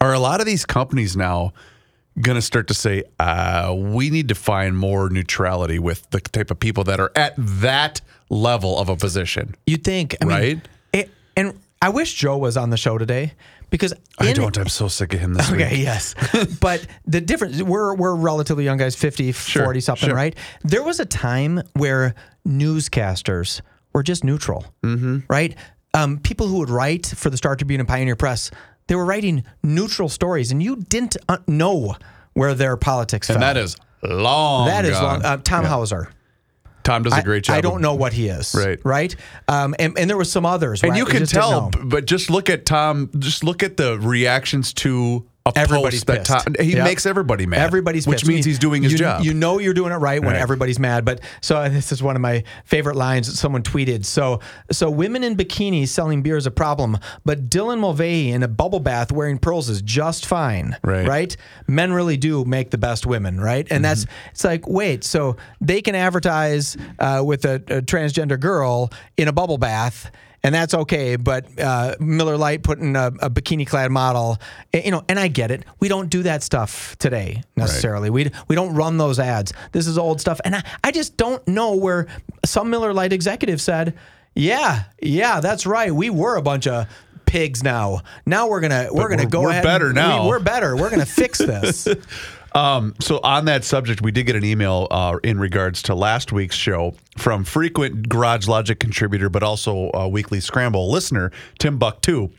[0.00, 1.52] are a lot of these companies now
[2.20, 6.50] going to start to say, uh, we need to find more neutrality with the type
[6.50, 9.54] of people that are at that level of a position?
[9.66, 10.68] You'd think, I mean, Right?
[10.92, 13.32] it- and I wish Joe was on the show today
[13.70, 14.56] because I in- don't.
[14.56, 15.82] I'm so sick of him this Okay, week.
[15.82, 16.14] yes.
[16.60, 20.16] but the difference, we're, we're relatively young guys, 50, 40 something, sure.
[20.16, 20.34] right?
[20.62, 22.14] There was a time where
[22.66, 23.60] newscasters
[23.92, 25.18] were just neutral, mm-hmm.
[25.28, 25.54] right?
[25.94, 28.50] Um, people who would write for the Star Tribune and Pioneer Press,
[28.86, 31.96] they were writing neutral stories, and you didn't uh, know
[32.34, 33.54] where their politics And fell.
[33.54, 34.66] that is long.
[34.68, 35.24] that is long.
[35.24, 36.10] Uh, Tom Hauser.
[36.86, 37.54] Tom does a great job.
[37.54, 38.54] I of- don't know what he is.
[38.54, 38.78] Right.
[38.84, 39.16] Right.
[39.48, 40.82] Um, and, and there was some others.
[40.82, 43.10] And where you can tell, but just look at Tom.
[43.18, 46.44] Just look at the reactions to a Everybody's that pissed.
[46.46, 46.54] Tom.
[46.60, 46.84] He Yep.
[46.84, 47.60] makes everybody mad.
[47.60, 48.24] Everybody's pissed.
[48.24, 49.22] which means he's doing his you, job.
[49.24, 50.40] You know you're doing it right when Right.
[50.42, 51.04] everybody's mad.
[51.04, 54.04] But so this is one of my favorite lines that someone tweeted.
[54.04, 54.40] So
[54.72, 58.80] so women in bikinis selling beer is a problem, but Dylan Mulvaney in a bubble
[58.80, 60.76] bath wearing pearls is just fine.
[60.82, 61.06] Right.
[61.06, 61.36] Right.
[61.66, 63.40] Men really do make the best women.
[63.40, 63.66] Right.
[63.70, 64.28] And that's Mm-hmm.
[64.32, 65.04] it's like wait.
[65.04, 70.10] So they can advertise uh, with a, a transgender girl in a bubble bath.
[70.46, 74.38] And that's okay, but uh, Miller Lite putting a, a bikini-clad model,
[74.72, 75.64] you know, and I get it.
[75.80, 78.10] We don't do that stuff today necessarily.
[78.10, 79.52] We we don't run those ads.
[79.72, 82.06] This is old stuff, and I, I just don't know where
[82.44, 83.98] some Miller Lite executive said,
[84.36, 85.90] "Yeah, yeah, that's right.
[85.92, 86.86] We were a bunch of
[87.24, 87.64] pigs.
[87.64, 89.64] Now, now we're gonna we're gonna we're- go we're ahead.
[89.64, 90.76] better and- now." We, we're better.
[90.76, 91.88] We're gonna fix this."
[92.56, 96.32] Um, so on that subject, we did get an email uh, in regards to last
[96.32, 102.30] week's show from frequent Garage Logic contributor, but also Weekly Scramble listener, Tim Buck Two.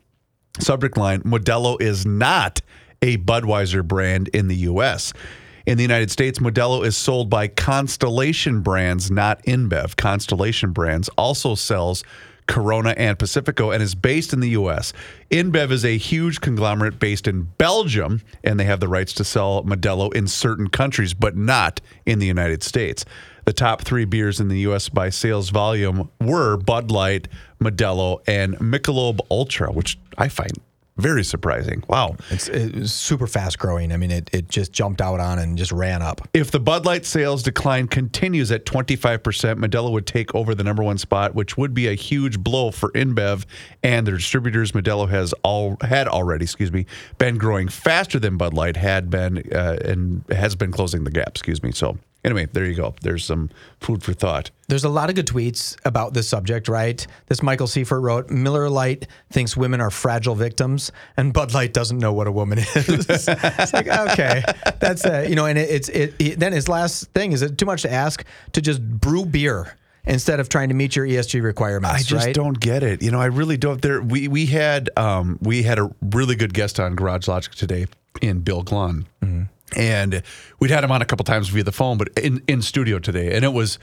[0.59, 2.61] Subject line: Modelo is not
[3.03, 5.13] a Budweiser brand in the U.S.
[5.67, 9.97] In the United States, Modelo is sold by Constellation Brands, not InBev.
[9.97, 12.03] Constellation Brands also sells
[12.47, 14.93] Corona and Pacifico and is based in the U.S.
[15.29, 19.63] InBev is a huge conglomerate based in Belgium, and they have the rights to sell
[19.63, 23.05] Modelo in certain countries, but not in the United States.
[23.45, 24.89] The top three beers in the U.S.
[24.89, 27.27] by sales volume were Bud Light,
[27.61, 30.51] Modelo, and Michelob Ultra, which I find
[30.97, 31.83] very surprising.
[31.87, 32.15] Wow.
[32.29, 33.91] It's, it's super fast growing.
[33.91, 36.27] I mean, it, it just jumped out on and just ran up.
[36.33, 39.19] If the Bud Light sales decline continues at 25%,
[39.57, 42.91] Modelo would take over the number one spot, which would be a huge blow for
[42.91, 43.45] InBev
[43.83, 44.71] and their distributors.
[44.71, 46.85] Modelo has all had already, excuse me,
[47.17, 51.29] been growing faster than Bud Light had been uh, and has been closing the gap.
[51.29, 51.71] Excuse me.
[51.71, 52.93] So anyway, there you go.
[53.01, 54.51] There's some food for thought.
[54.67, 57.05] There's a lot of good tweets about this subject, right?
[57.27, 61.97] This Michael Seifert wrote Miller Lite thinks women are fragile victims, and Bud Light doesn't
[61.97, 62.67] know what a woman is.
[63.09, 64.43] it's like, okay,
[64.79, 65.29] that's it.
[65.29, 66.39] You know, and it, it's it, it.
[66.39, 70.39] Then his last thing is it too much to ask to just brew beer instead
[70.39, 71.95] of trying to meet your ESG requirements?
[71.95, 72.35] I just right?
[72.35, 73.01] don't get it.
[73.01, 73.81] You know, I really don't.
[73.81, 77.87] There, we we had um, we had a really good guest on Garage Logic today
[78.21, 79.05] in Bill Glahn,
[79.75, 80.23] and
[80.59, 83.35] we'd had him on a couple times via the phone, but in in studio today,
[83.35, 83.79] and it was.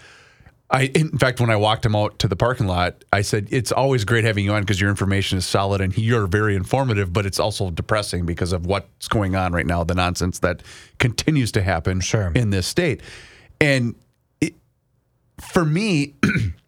[0.71, 3.71] I, in fact, when I walked him out to the parking lot, I said, It's
[3.71, 7.27] always great having you on because your information is solid and you're very informative, but
[7.27, 10.63] it's also depressing because of what's going on right now, the nonsense that
[10.99, 12.33] continues to happen Sure.
[12.35, 13.03] in this state.
[13.61, 13.95] And
[14.41, 14.55] it,
[15.39, 16.15] for me,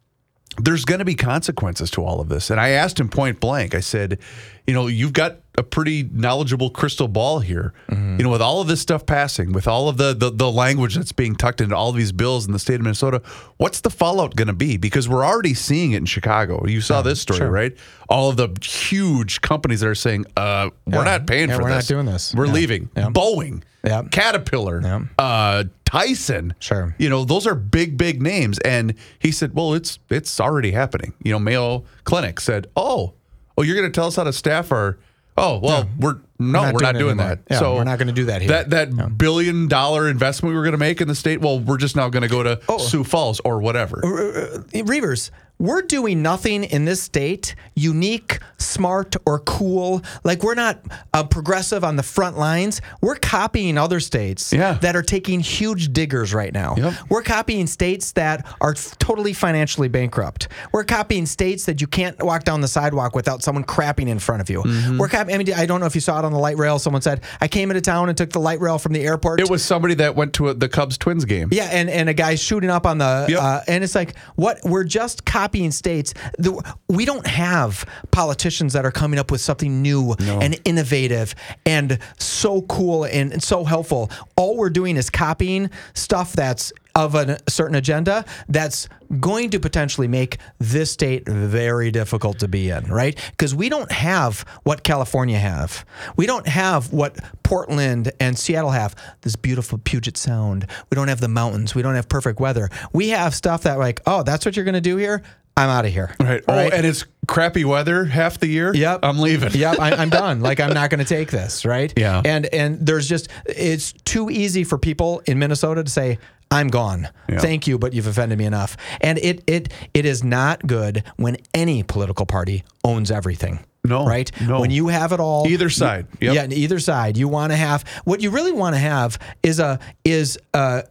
[0.59, 2.51] there's going to be consequences to all of this.
[2.51, 4.19] And I asked him point blank, I said,
[4.67, 7.73] you know, you've got a pretty knowledgeable crystal ball here.
[7.91, 10.95] You know, with all of this stuff passing, with all of the, the the language
[10.97, 13.23] that's being tucked into all of these bills in the state of Minnesota,
[13.59, 14.77] what's the fallout going to be?
[14.77, 16.67] Because we're already seeing it in Chicago.
[16.67, 17.51] You saw this story, sure.
[17.51, 17.77] right?
[18.09, 21.05] All of the huge companies that are saying, uh, we're Yeah.
[21.05, 21.87] not paying Yeah, for we're not this.
[21.89, 22.35] doing this.
[22.35, 22.53] We're Yeah.
[22.53, 22.91] leaving.
[22.97, 23.09] Yeah.
[23.11, 24.03] Boeing, Yeah.
[24.11, 25.01] Caterpillar, Yeah.
[25.19, 26.53] uh, Tyson.
[26.59, 26.95] Sure.
[26.99, 28.59] You know, those are big, big names.
[28.59, 31.15] And he said, well, it's it's already happening.
[31.23, 33.15] You know, Mayo Clinic said, oh,
[33.57, 34.99] oh, you're going to tell us how to staff our.
[35.39, 37.41] Oh well, we're no, we're not not, doing that.
[37.51, 38.49] Yeah, so we're not gonna do that here.
[38.49, 41.43] That that billion dollar investment we were going to make in the state.
[41.43, 42.79] Well, we're just now going to go to Oh.
[42.79, 44.01] Sioux Falls or whatever.
[44.03, 50.03] Uh, uh, uh, Reavers, we're doing nothing in this state unique, smart, or cool.
[50.25, 50.81] Like we're not
[51.13, 52.81] uh, progressive on the front lines.
[53.03, 54.75] We're copying other states Yeah.
[54.75, 56.75] that are taking huge diggers right now.
[56.77, 56.95] Yep.
[57.11, 60.49] We're copying states that are totally financially bankrupt.
[60.73, 64.41] We're copying states that you can't walk down the sidewalk without someone crapping in front
[64.41, 64.63] of you.
[64.63, 64.99] Mm-hmm.
[64.99, 65.35] We're copying.
[65.35, 66.79] I mean, I don't know if you saw it on the light rail.
[66.79, 69.41] Someone said I came into town and took the light rail from the airport.
[69.41, 71.49] It was somebody that went to a, the Cubs Twins game.
[71.53, 73.39] Yeah, and, and a guy's shooting up on the, Yep.
[73.43, 74.61] uh, and it's like, what?
[74.65, 76.13] We're just copying states.
[76.39, 81.99] The, we don't have politicians that are coming up with something new and innovative and
[82.19, 84.11] so cool and, and so helpful.
[84.37, 88.89] All we're doing is copying stuff that's of a certain agenda that's
[89.21, 93.23] going to potentially make this state very difficult to be in, right?
[93.33, 95.85] Because we don't have what California have.
[96.17, 98.97] We don't have what Portland and Seattle have.
[99.21, 100.67] This beautiful Puget Sound.
[100.91, 101.75] We don't have the mountains.
[101.75, 102.71] We don't have perfect weather.
[102.95, 105.23] We have stuff that like, oh, that's what you're going to do here.
[105.59, 106.15] I'm out of here.
[106.21, 106.43] Right.
[106.49, 108.75] Oh, and it's crappy weather half the year.
[108.75, 109.01] Yep.
[109.03, 109.53] I'm leaving.
[109.53, 110.41] Yep, I, I'm done.
[110.41, 111.93] Like I'm not going to take this, right?
[111.97, 112.21] Yeah.
[112.25, 116.19] And and there's just it's too easy for people in Minnesota to say
[116.51, 117.09] I'm gone.
[117.29, 117.39] Yeah.
[117.41, 118.77] Thank you, but you've offended me enough.
[119.01, 123.61] And it it it is not good when any political party owns everything.
[123.85, 124.31] No, Right?
[124.41, 124.61] no.
[124.61, 126.07] When you have it all Either side.
[126.21, 126.35] Yep.
[126.35, 127.17] Yeah, either side.
[127.17, 130.85] You want to have what you really want to have is a is a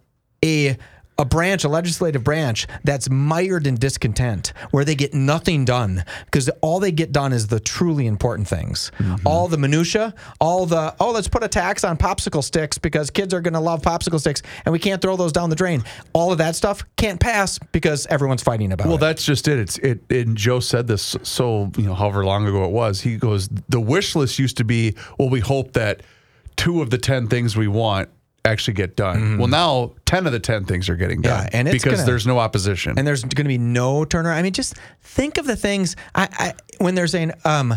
[0.43, 0.77] a
[1.17, 6.49] a branch, a legislative branch that's mired in discontent, where they get nothing done because
[6.61, 8.91] all they get done is the truly important things.
[8.99, 9.25] Mm-hmm.
[9.25, 13.33] All the minutia, all the oh, let's put a tax on popsicle sticks because kids
[13.33, 15.83] are going to love popsicle sticks, and we can't throw those down the drain.
[16.13, 19.01] All of that stuff can't pass because everyone's fighting about Well, it.
[19.01, 19.59] Well, that's just it.
[19.59, 20.01] It's it.
[20.09, 23.01] And Joe said this so you know, however long ago it was.
[23.01, 26.01] He goes, the wish list used to be, well, we hope that
[26.55, 28.09] two of the ten things we want
[28.45, 29.37] actually get done.
[29.37, 31.45] Well, now ten of the ten things are getting done.
[31.45, 31.49] Mm-hmm.
[31.53, 32.97] Yeah, and it's because gonna- there's no opposition.
[32.97, 34.35] and there's going to be no turnaround.
[34.35, 37.73] I mean, just think of the things I, I when they're saying, um,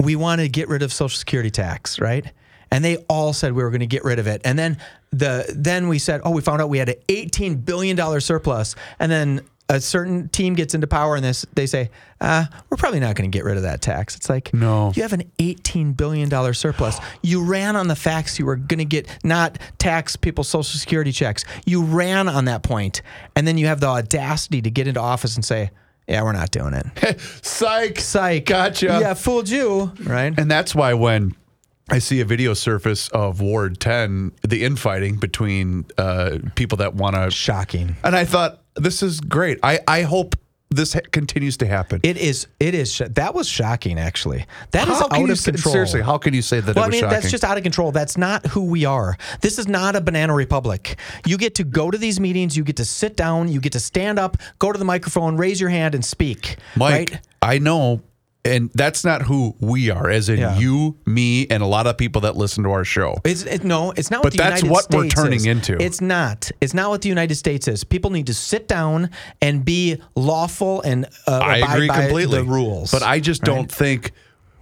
[0.00, 2.26] we want to get rid of Social Security tax, right?
[2.70, 4.42] And they all said we were going to get rid of it.
[4.44, 4.78] And then
[5.10, 8.74] the then we said, oh, we found out we had an 18 billion dollar surplus.
[8.98, 11.90] And then a certain team gets into power and this they say,
[12.24, 14.16] uh, we're probably not going to get rid of that tax.
[14.16, 14.92] It's like, No.
[14.96, 16.98] you have an $18 billion surplus.
[17.22, 21.12] You ran on the facts you were going to get, not tax people's social security
[21.12, 21.44] checks.
[21.66, 23.02] You ran on that point,
[23.36, 25.70] and then you have the audacity to get into office and say,
[26.08, 27.20] yeah, we're not doing it.
[27.42, 27.98] Psych.
[28.00, 28.46] Psych.
[28.46, 28.86] Gotcha.
[28.86, 30.32] Yeah, fooled you, right?
[30.38, 31.34] And that's why when
[31.90, 37.16] I see a video surface of Ward 10, the infighting between uh, people that want
[37.16, 37.30] to.
[37.30, 37.96] Shocking.
[38.02, 39.58] And I thought, this is great.
[39.62, 40.34] I, I hope
[40.74, 42.00] this ha- continues to happen.
[42.02, 42.46] It is.
[42.60, 42.92] It is.
[42.94, 43.98] sh- That was shocking.
[43.98, 45.72] Actually, that is how can out you of say- control.
[45.72, 47.14] Seriously, how can you say that Well, I mean, shocking?
[47.20, 47.92] that's just out of control.
[47.92, 49.16] That's not who we are.
[49.40, 50.98] This is not a banana republic.
[51.26, 52.56] You get to go to these meetings.
[52.56, 53.48] You get to sit down.
[53.48, 56.56] You get to stand up, go to the microphone, raise your hand, and speak.
[56.76, 57.20] Mike, right?
[57.42, 58.00] I know,
[58.44, 60.58] and that's not who we are, as in Yeah.
[60.58, 63.16] you, me, and a lot of people that listen to our show.
[63.24, 64.22] It's it, no, it's not.
[64.22, 65.46] But what the that's United what we're turning is.
[65.46, 65.80] into.
[65.82, 66.50] It's not.
[66.60, 67.84] It's not what the United States is.
[67.84, 72.38] People need to sit down and be lawful and uh, I abide agree by completely.
[72.38, 72.90] the rules.
[72.90, 74.12] But I just don't think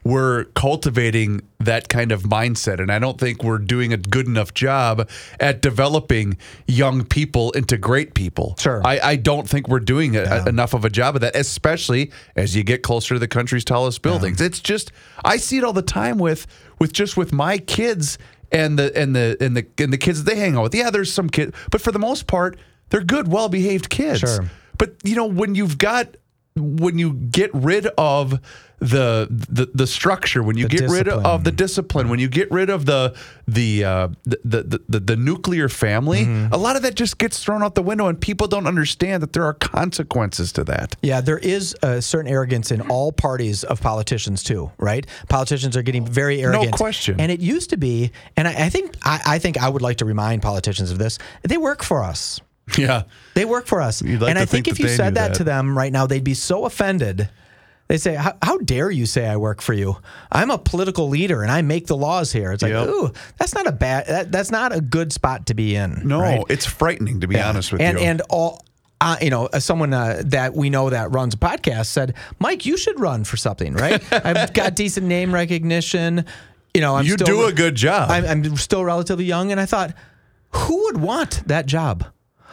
[0.04, 2.80] we're cultivating that kind of mindset.
[2.80, 6.36] And I don't think we're doing a good enough job at developing
[6.66, 8.56] young people into great people.
[8.58, 8.82] Sure.
[8.84, 12.10] I, I don't think we're doing a, a- enough of a job of that, especially
[12.34, 14.40] as you get closer to the country's tallest buildings.
[14.40, 14.90] It's just
[15.24, 16.46] I see it all the time with
[16.80, 18.18] with just with my kids
[18.50, 20.74] and the and the and the and the kids that they hang out with.
[20.74, 22.58] Yeah, there's some kids, but for the most part,
[22.90, 24.20] they're good, well behaved kids.
[24.20, 24.50] Sure.
[24.78, 26.16] But you know, when you've got
[26.56, 28.38] when you get rid of
[28.78, 32.50] the the, the structure, when you The get rid of the discipline, when you get
[32.50, 33.14] rid of the
[33.46, 36.52] the uh, the, the, the the nuclear family, Mm-hmm.
[36.52, 39.32] a lot of that just gets thrown out the window, and people don't understand that
[39.32, 40.96] there are consequences to that.
[41.00, 45.06] Yeah, there is a certain arrogance in all parties of politicians too, right?
[45.28, 46.72] Politicians are getting very arrogant.
[46.72, 47.20] No question.
[47.20, 49.98] And it used to be, and I, I think I, I think I would like
[49.98, 51.18] to remind politicians of this.
[51.42, 52.40] They work for us.
[52.78, 53.02] Yeah,
[53.34, 54.02] They work for us.
[54.02, 55.34] Like and I think, think if you said that, that.
[55.38, 57.28] to them right now, they'd be so offended.
[57.88, 59.96] They say, how, dare you say I work for you?
[60.30, 62.52] I'm a political leader and I make the laws here.
[62.52, 62.88] It's like, Yep.
[62.88, 66.00] ooh, that's not a bad, that, that's not a good spot to be in.
[66.04, 66.42] no, right?
[66.48, 68.04] it's frightening to be honest with and, you.
[68.04, 68.64] And all,
[69.02, 72.64] uh, you know, uh, someone uh, that we know that runs a podcast said, Mike,
[72.64, 74.00] you should run for something, right?
[74.24, 76.24] I've got decent name recognition.
[76.72, 78.10] You know, I'm you still, do a good job.
[78.10, 79.92] I'm, I'm still relatively young, and I thought,
[80.52, 82.06] who would want that job?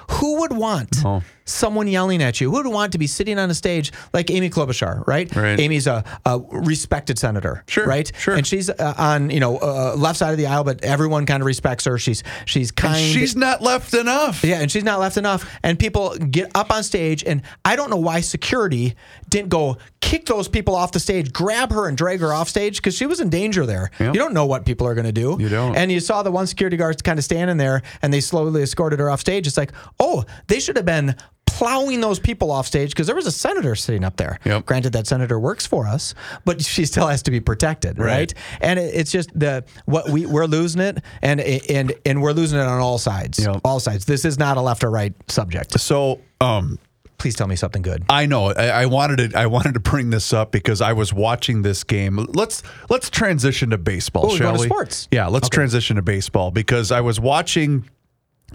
[0.10, 1.22] Who would want Oh.
[1.50, 2.50] Someone yelling at you?
[2.50, 5.34] Who would want to be sitting on a stage like Amy Klobuchar, right?
[5.36, 5.60] Right.
[5.60, 8.12] Amy's a, a respected senator, Sure, right?
[8.18, 8.36] sure.
[8.36, 11.42] And she's uh, on you know uh, left side of the aisle, but everyone kind
[11.42, 11.98] of respects her.
[11.98, 12.98] She's she's kind.
[13.00, 14.44] She's not left enough.
[14.44, 15.50] Yeah, and she's not left enough.
[15.64, 18.96] And people get up on stage, and I don't know why security
[19.30, 22.78] didn't go kick those people off the stage, grab her, and drag her off stage
[22.78, 23.92] because she was in danger there.
[24.00, 24.14] Yep.
[24.14, 25.38] You don't know what people are going to do.
[25.40, 25.76] You don't.
[25.76, 29.00] And you saw the one security guard kind of standing there, and they slowly escorted
[29.00, 29.46] her off stage.
[29.46, 31.16] It's like, oh, they should have been
[31.60, 34.40] plowing those people off stage because there was a senator sitting up there.
[34.46, 34.66] Yep.
[34.66, 38.08] Granted, that senator works for us, but she still has to be protected, right?
[38.08, 38.34] Right.
[38.62, 42.60] And it, it's just the what we we're losing it, and and and we're losing
[42.60, 43.40] it on all sides.
[43.40, 43.60] Yep.
[43.66, 44.06] All sides.
[44.06, 45.78] This is not a left or right subject.
[45.80, 46.80] So, um,
[47.18, 48.06] Please tell me something good.
[48.08, 48.54] I know.
[48.54, 49.38] I, I wanted to.
[49.38, 52.16] I wanted to bring this up because I was watching this game.
[52.30, 54.68] Let's let's transition to baseball, Oh, shall we?
[54.68, 55.10] sports.
[55.12, 57.90] Yeah, let's transition to baseball because I was watching.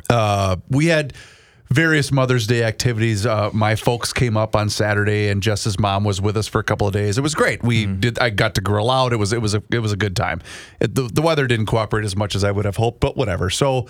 [0.08, 1.12] Uh, we had
[1.70, 3.26] various Mother's Day activities.
[3.26, 6.64] Uh, my folks came up on Saturday, and Jess's mom was with us for a
[6.64, 7.18] couple of days.
[7.18, 7.62] It was great.
[7.62, 8.00] We Mm-hmm.
[8.00, 8.18] did.
[8.18, 9.12] I got to grill out.
[9.12, 10.40] It was it was a it was a good time.
[10.80, 13.50] It, the, the weather didn't cooperate as much as I would have hoped, but whatever.
[13.50, 13.86] So.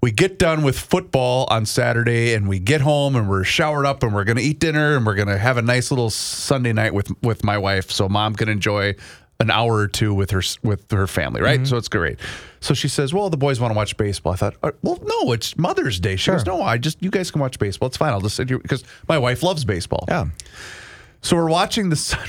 [0.00, 4.04] We get done with football on Saturday, and we get home, and we're showered up,
[4.04, 7.10] and we're gonna eat dinner, and we're gonna have a nice little Sunday night with
[7.20, 8.94] with my wife, so mom can enjoy
[9.40, 11.64] an hour or two with her with her family, right?
[11.66, 12.18] So it's great.
[12.60, 15.32] So she says, "Well, the boys want to watch baseball." I thought, "Uh, "Well, no,
[15.32, 17.86] it's Mother's Day." She goes, "No, I just you guys can watch baseball.
[17.86, 18.12] It's fine.
[18.12, 20.26] I'll just sit here because my wife loves baseball." Yeah.
[21.22, 22.26] So we're watching the sun,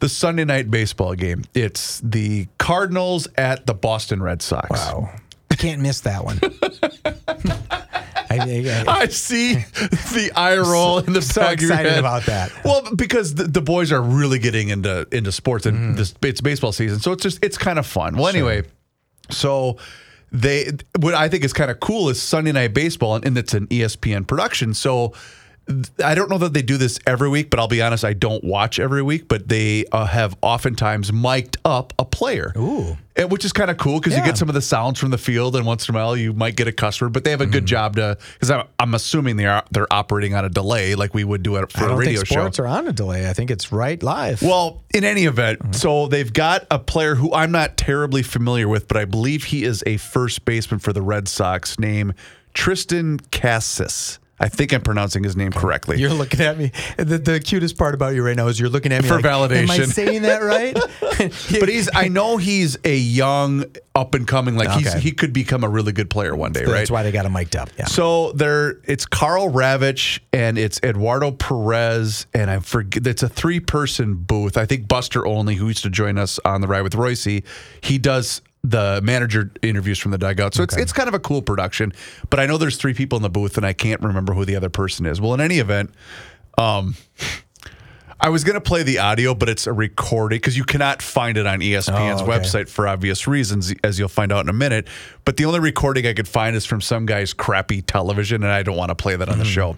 [0.00, 1.44] the Sunday night baseball game.
[1.54, 4.70] It's the Cardinals at the Boston Red Sox.
[4.70, 5.10] Wow.
[5.50, 6.40] I can't miss that one.
[8.30, 11.98] I, I, I, see the eye roll in the So back of your excited head.
[11.98, 12.52] about that.
[12.64, 15.94] Well, because the, the boys are really getting into into sports and Mm-hmm.
[15.96, 18.16] this it's baseball season, so it's just it's kind of fun.
[18.16, 18.62] Well, anyway,
[19.30, 19.76] so
[20.32, 23.54] they what I think is kind of cool is Sunday Night Baseball, and, and it's
[23.54, 24.74] an ESPN production.
[24.74, 25.12] So
[26.04, 28.44] I don't know that they do this every week, but I'll be honest, I don't
[28.44, 29.26] watch every week.
[29.26, 32.96] But they uh, have oftentimes mic'd up a player, Ooh.
[33.16, 35.18] And- which is kind of cool because you get some of the sounds from the
[35.18, 37.10] field, and once in a while you might get a customer.
[37.10, 37.52] But they have a Mm-hmm.
[37.52, 41.14] good job to because I'm, I'm assuming they are they're operating on a delay like
[41.14, 42.34] we would do it for I a don't radio think show.
[42.34, 43.28] sports are on a delay.
[43.28, 44.42] I think it's right live.
[44.42, 48.86] Well, in any event, so they've got a player who I'm not terribly familiar with,
[48.86, 52.14] but I believe he is a first baseman for the Red Sox named
[52.54, 54.18] Triston Casas.
[54.38, 55.98] I think I'm pronouncing his name correctly.
[55.98, 56.72] You're looking at me.
[56.98, 59.50] The, the cutest part about you right now is you're looking at me For like,
[59.50, 60.74] Am I saying that right?
[61.60, 63.64] but he's I know he's a young
[63.94, 65.00] up and coming like he's Okay.
[65.00, 66.72] he could become a really good player one day, right?
[66.72, 67.70] That's why they got him mic'd up.
[67.78, 67.86] Yeah.
[67.86, 73.06] So there, it's Karl Ravech and it's Eduardo Perez, and I forget.
[73.06, 74.58] It's a three-person booth.
[74.58, 77.98] I think Buster Olney, who used to join us on the ride with Royce, he
[77.98, 80.54] does the manager interviews from the dugout.
[80.54, 81.92] So it's it's kind of a cool production.
[82.30, 84.56] But I know there's three people in the booth, and I can't remember who the
[84.56, 85.20] other person is.
[85.20, 85.90] Well, in any event,
[86.58, 86.94] um,
[88.18, 91.36] I was going to play the audio, but it's a recording because you cannot find
[91.36, 92.38] it on ESPN's Oh, okay.
[92.38, 94.88] website for obvious reasons, as you'll find out in a minute.
[95.26, 98.62] But the only recording I could find is from some guy's crappy television, and I
[98.62, 99.52] don't want to play that on the Mm-hmm.
[99.52, 99.76] show.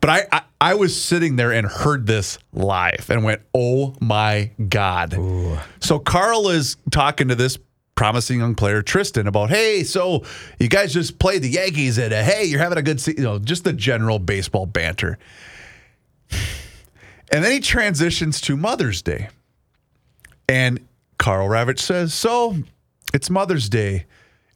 [0.00, 4.52] But I, I, I was sitting there and heard this live and went, "Oh my
[4.68, 5.16] god!"
[5.80, 7.58] So Karl is talking to this
[7.98, 10.22] promising young player Triston about, "Hey, so
[10.60, 13.40] you guys just played the Yankees, and uh, hey, you're having a good, you know,
[13.40, 15.18] just the general baseball banter."
[17.30, 19.28] And then he transitions to Mother's Day.
[20.48, 20.80] And
[21.18, 22.56] Karl Ravech says, So
[23.12, 24.06] it's Mother's Day.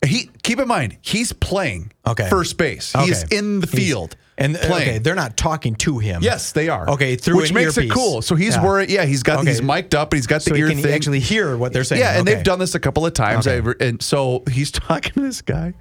[0.06, 2.28] He keep in mind, he's playing Okay.
[2.30, 2.92] first base.
[3.04, 3.36] He's Okay.
[3.36, 4.16] in the field.
[4.38, 4.88] And playing.
[4.88, 6.22] okay, they're not talking to him.
[6.22, 6.88] Yes, they are.
[6.90, 8.22] Okay, through which makes it cool.
[8.22, 8.64] So he's Yeah.
[8.64, 8.90] worried.
[8.90, 9.50] Yeah, he's got Okay.
[9.50, 10.92] he's mic'd up and he's got the So he ear can thing.
[10.92, 12.00] actually hear what they're saying.
[12.00, 12.34] Yeah, and Okay.
[12.36, 13.46] they've done this a couple of times.
[13.46, 13.74] Okay.
[13.86, 15.74] And so he's talking to this guy,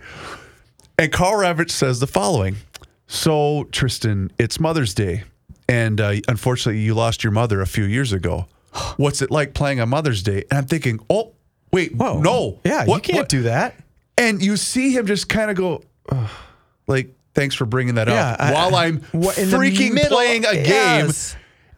[1.00, 2.58] and Karl Ravech says the following:
[3.08, 5.24] "So Triston, it's Mother's Day,
[5.70, 8.48] and uh, unfortunately, you lost your mother a few years ago.
[8.98, 11.32] What's it like playing on Mother's Day?" And I'm thinking, "Oh,
[11.72, 12.20] wait, Whoa.
[12.20, 13.76] no, Yeah, What- you can't what?" do that.
[14.18, 15.82] And you see him just kind of go,
[16.86, 20.66] like, "Thanks for bringing that Yeah, up." I- While I'm freaking middle- playing a game.
[21.08, 21.36] Yes.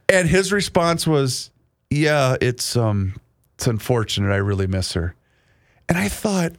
[0.10, 1.50] And his response was,
[1.90, 3.16] "Yeah, it's um,
[3.56, 4.32] it's unfortunate.
[4.32, 5.16] I really miss her."
[5.90, 6.54] And I thought,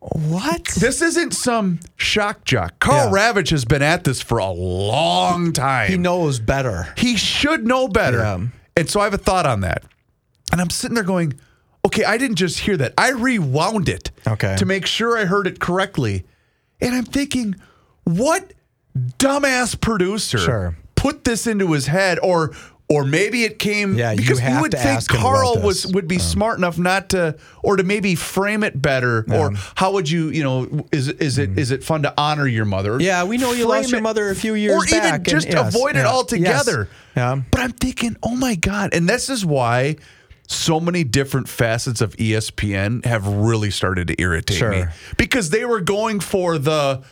[0.00, 0.64] What?
[0.78, 2.78] this isn't some shock jock.
[2.78, 3.32] Karl Yeah.
[3.32, 5.90] Ravech has been at this for a long time.
[5.90, 6.88] He knows better.
[6.96, 8.18] He should know better.
[8.18, 8.38] Yeah.
[8.76, 9.84] And so I have a thought on that.
[10.52, 11.34] And I'm sitting there going,
[11.86, 12.94] okay, I didn't just hear that.
[12.98, 14.56] I rewound it Okay.
[14.56, 16.24] to make sure I heard it correctly.
[16.80, 17.54] And I'm thinking,
[18.04, 18.52] what
[19.18, 20.76] dumbass producer Sure.
[20.96, 22.52] put this into his head or
[22.88, 26.16] or maybe it came Yeah, you because have would to think Karl was would be
[26.16, 30.30] um, smart enough not to or to maybe frame it better or how would you
[30.30, 31.58] you know is is it mm.
[31.58, 33.00] is it fun to honor your mother.
[33.00, 34.80] Yeah, we know you Frame lost your mother a few years ago.
[34.80, 37.42] or even back, and just yes, avoid it altogether yes, yeah.
[37.52, 38.92] but I'm thinking, oh my God.
[38.92, 39.94] And this is why
[40.48, 44.70] so many different facets of ESPN have really started to irritate Sure.
[44.72, 44.84] me.
[45.16, 47.02] Because they were going for the,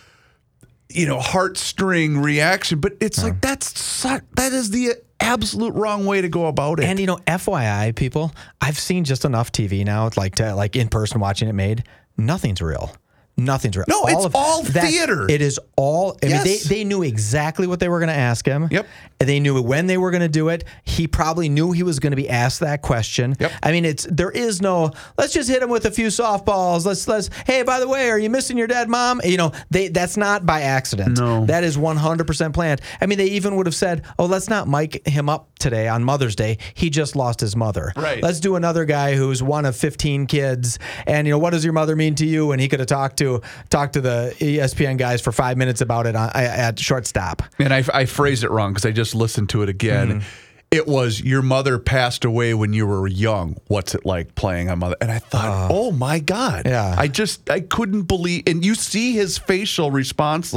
[0.91, 2.80] you know, heartstring reaction.
[2.80, 6.86] But it's like that's that is the absolute wrong way to go about it.
[6.86, 10.89] And you know, FYI, people, I've seen just enough TV now, like to like in
[10.89, 11.84] person watching it made.
[12.16, 12.93] Nothing's real.
[13.39, 13.84] Nothing's real.
[13.89, 15.30] No, all it's all theater.
[15.30, 16.18] It is all.
[16.24, 18.66] I mean, they they knew exactly what they were going to ask him.
[18.68, 18.86] Yep.
[19.20, 20.64] And they knew when they were going to do it.
[20.82, 23.36] He probably knew he was going to be asked that question.
[23.39, 23.53] Yep.
[23.62, 24.91] I mean, it's there is no.
[25.16, 26.84] Let's just hit him with a few softballs.
[26.84, 27.30] Let's let's.
[27.47, 29.20] Hey, by the way, are you missing your dead mom?
[29.22, 31.18] You know, they that's not by accident.
[31.18, 31.47] No.
[31.47, 32.80] That is 100% planned.
[33.01, 36.03] I mean, they even would have said, "Oh, let's not mic him up today on
[36.03, 36.59] Mother's Day.
[36.74, 37.93] He just lost his mother.
[37.95, 38.20] Right.
[38.20, 41.72] Let's do another guy who's one of 15 kids, and you know, what does your
[41.72, 42.51] mother mean to you?
[42.51, 43.27] And he could have talked to
[43.70, 47.42] talked to the ESPN guys for five minutes about it on, at shortstop.
[47.58, 50.08] And I, I phrased it wrong because I just listened to it again.
[50.08, 50.28] Mm-hmm.
[50.70, 53.56] It was your mother passed away when you were young.
[53.68, 54.96] What's it like playing on mother?
[55.00, 56.66] And I thought, oh my god!
[56.66, 56.94] Yeah.
[56.98, 58.42] I just I couldn't believe.
[58.46, 60.54] And you see his facial response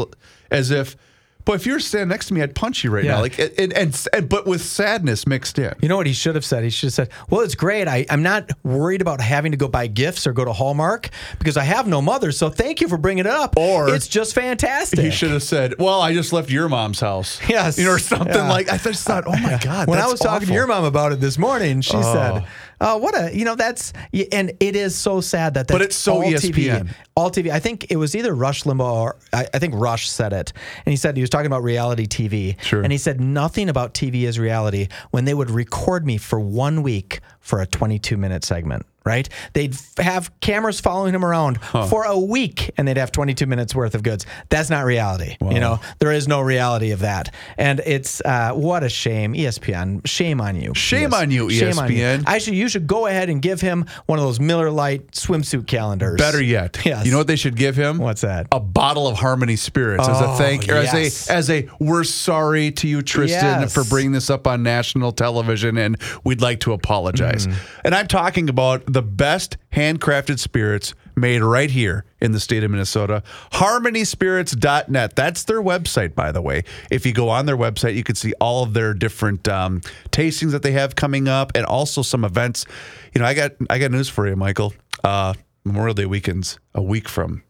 [0.49, 0.97] as if,
[1.45, 3.15] boy, if you were standing next to me, I'd punch you right Yeah.
[3.15, 3.21] now.
[3.21, 5.73] Like and, and and but with sadness mixed in.
[5.81, 6.63] You know what he should have said?
[6.63, 7.87] He should have said, "Well, it's great.
[7.87, 11.57] I, I'm not worried about having to go buy gifts or go to Hallmark because
[11.57, 12.31] I have no mother.
[12.31, 13.55] So thank you for bringing it up.
[13.57, 14.99] Or- it's just fantastic.
[14.99, 17.77] He should have said, "Well, I just left your mom's house." Yes.
[17.77, 18.49] you know, or something Yeah.
[18.49, 18.71] like.
[18.71, 21.19] I just thought, "Oh my god!" when I was talking to your mom about it
[21.19, 22.47] this morning, she said, oh.
[22.81, 23.93] "Oh, what a you know that's
[24.31, 26.93] and it is so sad that that's But it's so all TV, ESPN.
[27.15, 27.49] all TV.
[27.51, 30.51] I think it was either Rush Limbaugh or I, I think Rush said it,
[30.85, 32.81] and he said he was talking about reality TV, Sure.
[32.81, 36.81] and he said nothing about TV is reality when they would record me for one
[36.83, 39.27] week for a 22 minute segment." Right?
[39.53, 43.73] They'd f- have cameras following him around for a week and they'd have 22 minutes
[43.73, 44.27] worth of goods.
[44.49, 45.37] That's not reality.
[45.41, 47.33] You know, there is no reality of that.
[47.57, 49.33] And it's, uh, what a shame.
[49.33, 50.73] ESPN, shame on you.
[50.75, 51.97] Shame on you, Shame on you.
[51.97, 52.23] ESPN.
[52.27, 52.53] I should.
[52.53, 56.17] You should go ahead and give him one of those Miller Lite swimsuit calendars.
[56.19, 57.03] Better yet, Yes.
[57.05, 57.97] you know what they should give him?
[57.97, 58.47] What's that?
[58.51, 61.27] A bottle of Harmony Spirits as a Oh, thank, or yes.
[61.29, 63.29] as a as a we're sorry to you, Triston,
[63.61, 63.73] Yes.
[63.73, 67.47] for bringing this up on national television, and we'd like to apologize.
[67.47, 67.53] Mm.
[67.85, 72.71] And I'm talking about the best handcrafted spirits made right here in the state of
[72.71, 73.23] Minnesota.
[73.53, 75.15] HarmonySpirits.net.
[75.15, 76.63] That's their website, by the way.
[76.89, 79.81] If you go on their website, you can see all of their different um,
[80.11, 82.65] tastings that they have coming up, and also some events.
[83.13, 84.73] You know, I got I got news for you, Michael.
[85.03, 85.33] Uh,
[85.63, 87.43] Memorial Day weekend's a week from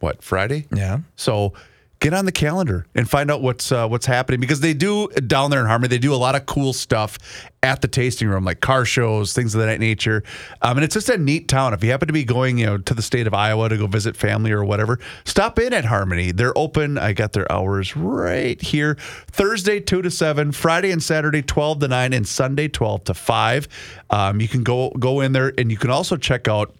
[0.00, 0.66] what Friday?
[0.74, 1.00] Yeah.
[1.16, 1.52] So
[2.00, 5.50] get on the calendar and find out what's uh, what's happening because they do down
[5.50, 5.88] there in Harmony.
[5.88, 7.18] They do a lot of cool stuff
[7.62, 10.24] at the tasting room, like car shows, things of that nature.
[10.62, 11.74] Um, and it's just a neat town.
[11.74, 13.86] If you happen to be going, you know, to the state of Iowa to go
[13.86, 16.32] visit family or whatever, stop in at Harmony.
[16.32, 16.96] They're open.
[16.96, 18.96] I got their hours right here:
[19.28, 23.68] Thursday two to seven, Friday and Saturday twelve to nine, and Sunday twelve to five.
[24.08, 26.74] Um, you can go go in there, and you can also check out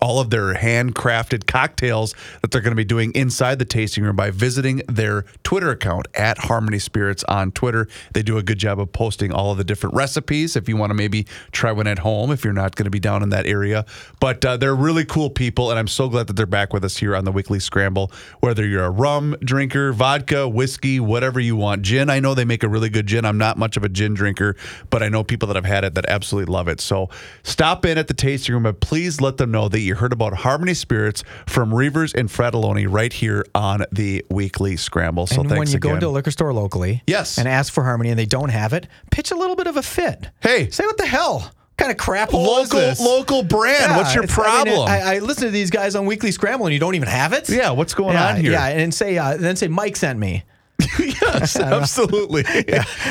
[0.00, 4.14] all of their handcrafted cocktails that they're going to be doing inside the tasting room
[4.14, 7.88] by visiting their Twitter account at Harmony Spirits on Twitter.
[8.12, 10.90] They do a good job of posting all of the different recipes if you want
[10.90, 13.46] to maybe try one at home if you're not going to be down in that
[13.46, 13.84] area.
[14.20, 16.96] But uh, they're really cool people, and I'm so glad that they're back with us
[16.96, 18.12] here on the Weekly Scramble.
[18.40, 22.08] Whether you're a rum drinker, vodka, whiskey, whatever you want, gin.
[22.08, 23.24] I know they make a really good gin.
[23.24, 24.56] I'm not much of a gin drinker,
[24.90, 26.80] but I know people that have had it that absolutely love it.
[26.80, 27.10] So
[27.42, 30.32] stop in at the tasting room, but please let them know that you heard about
[30.32, 35.26] Harmony Spirits from Reavers and Fratallone right here on the Weekly Scramble.
[35.26, 35.90] So and thanks when you again.
[35.90, 37.36] go into a liquor store locally, Yes.
[37.38, 39.82] and ask for Harmony and they don't have it, pitch a little bit of a
[39.82, 40.28] fit.
[40.40, 40.70] Hey.
[40.70, 41.50] say what the hell?
[41.78, 43.00] Kind of crap local this?
[43.00, 43.76] local brand.
[43.90, 44.88] Yeah, What's your it's- I mean, problem?
[44.88, 47.48] I, I listen to these guys on Weekly Scramble and you don't even have it.
[47.48, 48.52] yeah, what's going yeah, on here?
[48.52, 50.44] Yeah, and say uh, then say Mike sent me.
[50.98, 52.42] yes, absolutely.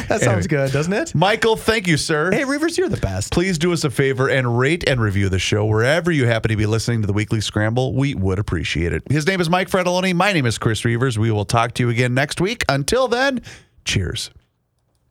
[0.08, 1.16] That sounds good, doesn't it?
[1.16, 2.32] Michael, thank you, sir.
[2.32, 3.32] Hey, Rivers, you're the best.
[3.32, 6.58] Please do us a favor and rate and review the show wherever you happen to
[6.58, 7.94] be listening to the Weekly Scramble.
[7.94, 9.04] We would appreciate it.
[9.10, 10.14] His name is Mike Fratallone.
[10.16, 11.18] My name is Chris Reavers.
[11.18, 12.66] We will talk to you again next week.
[12.68, 13.42] Until then,
[13.86, 14.32] cheers.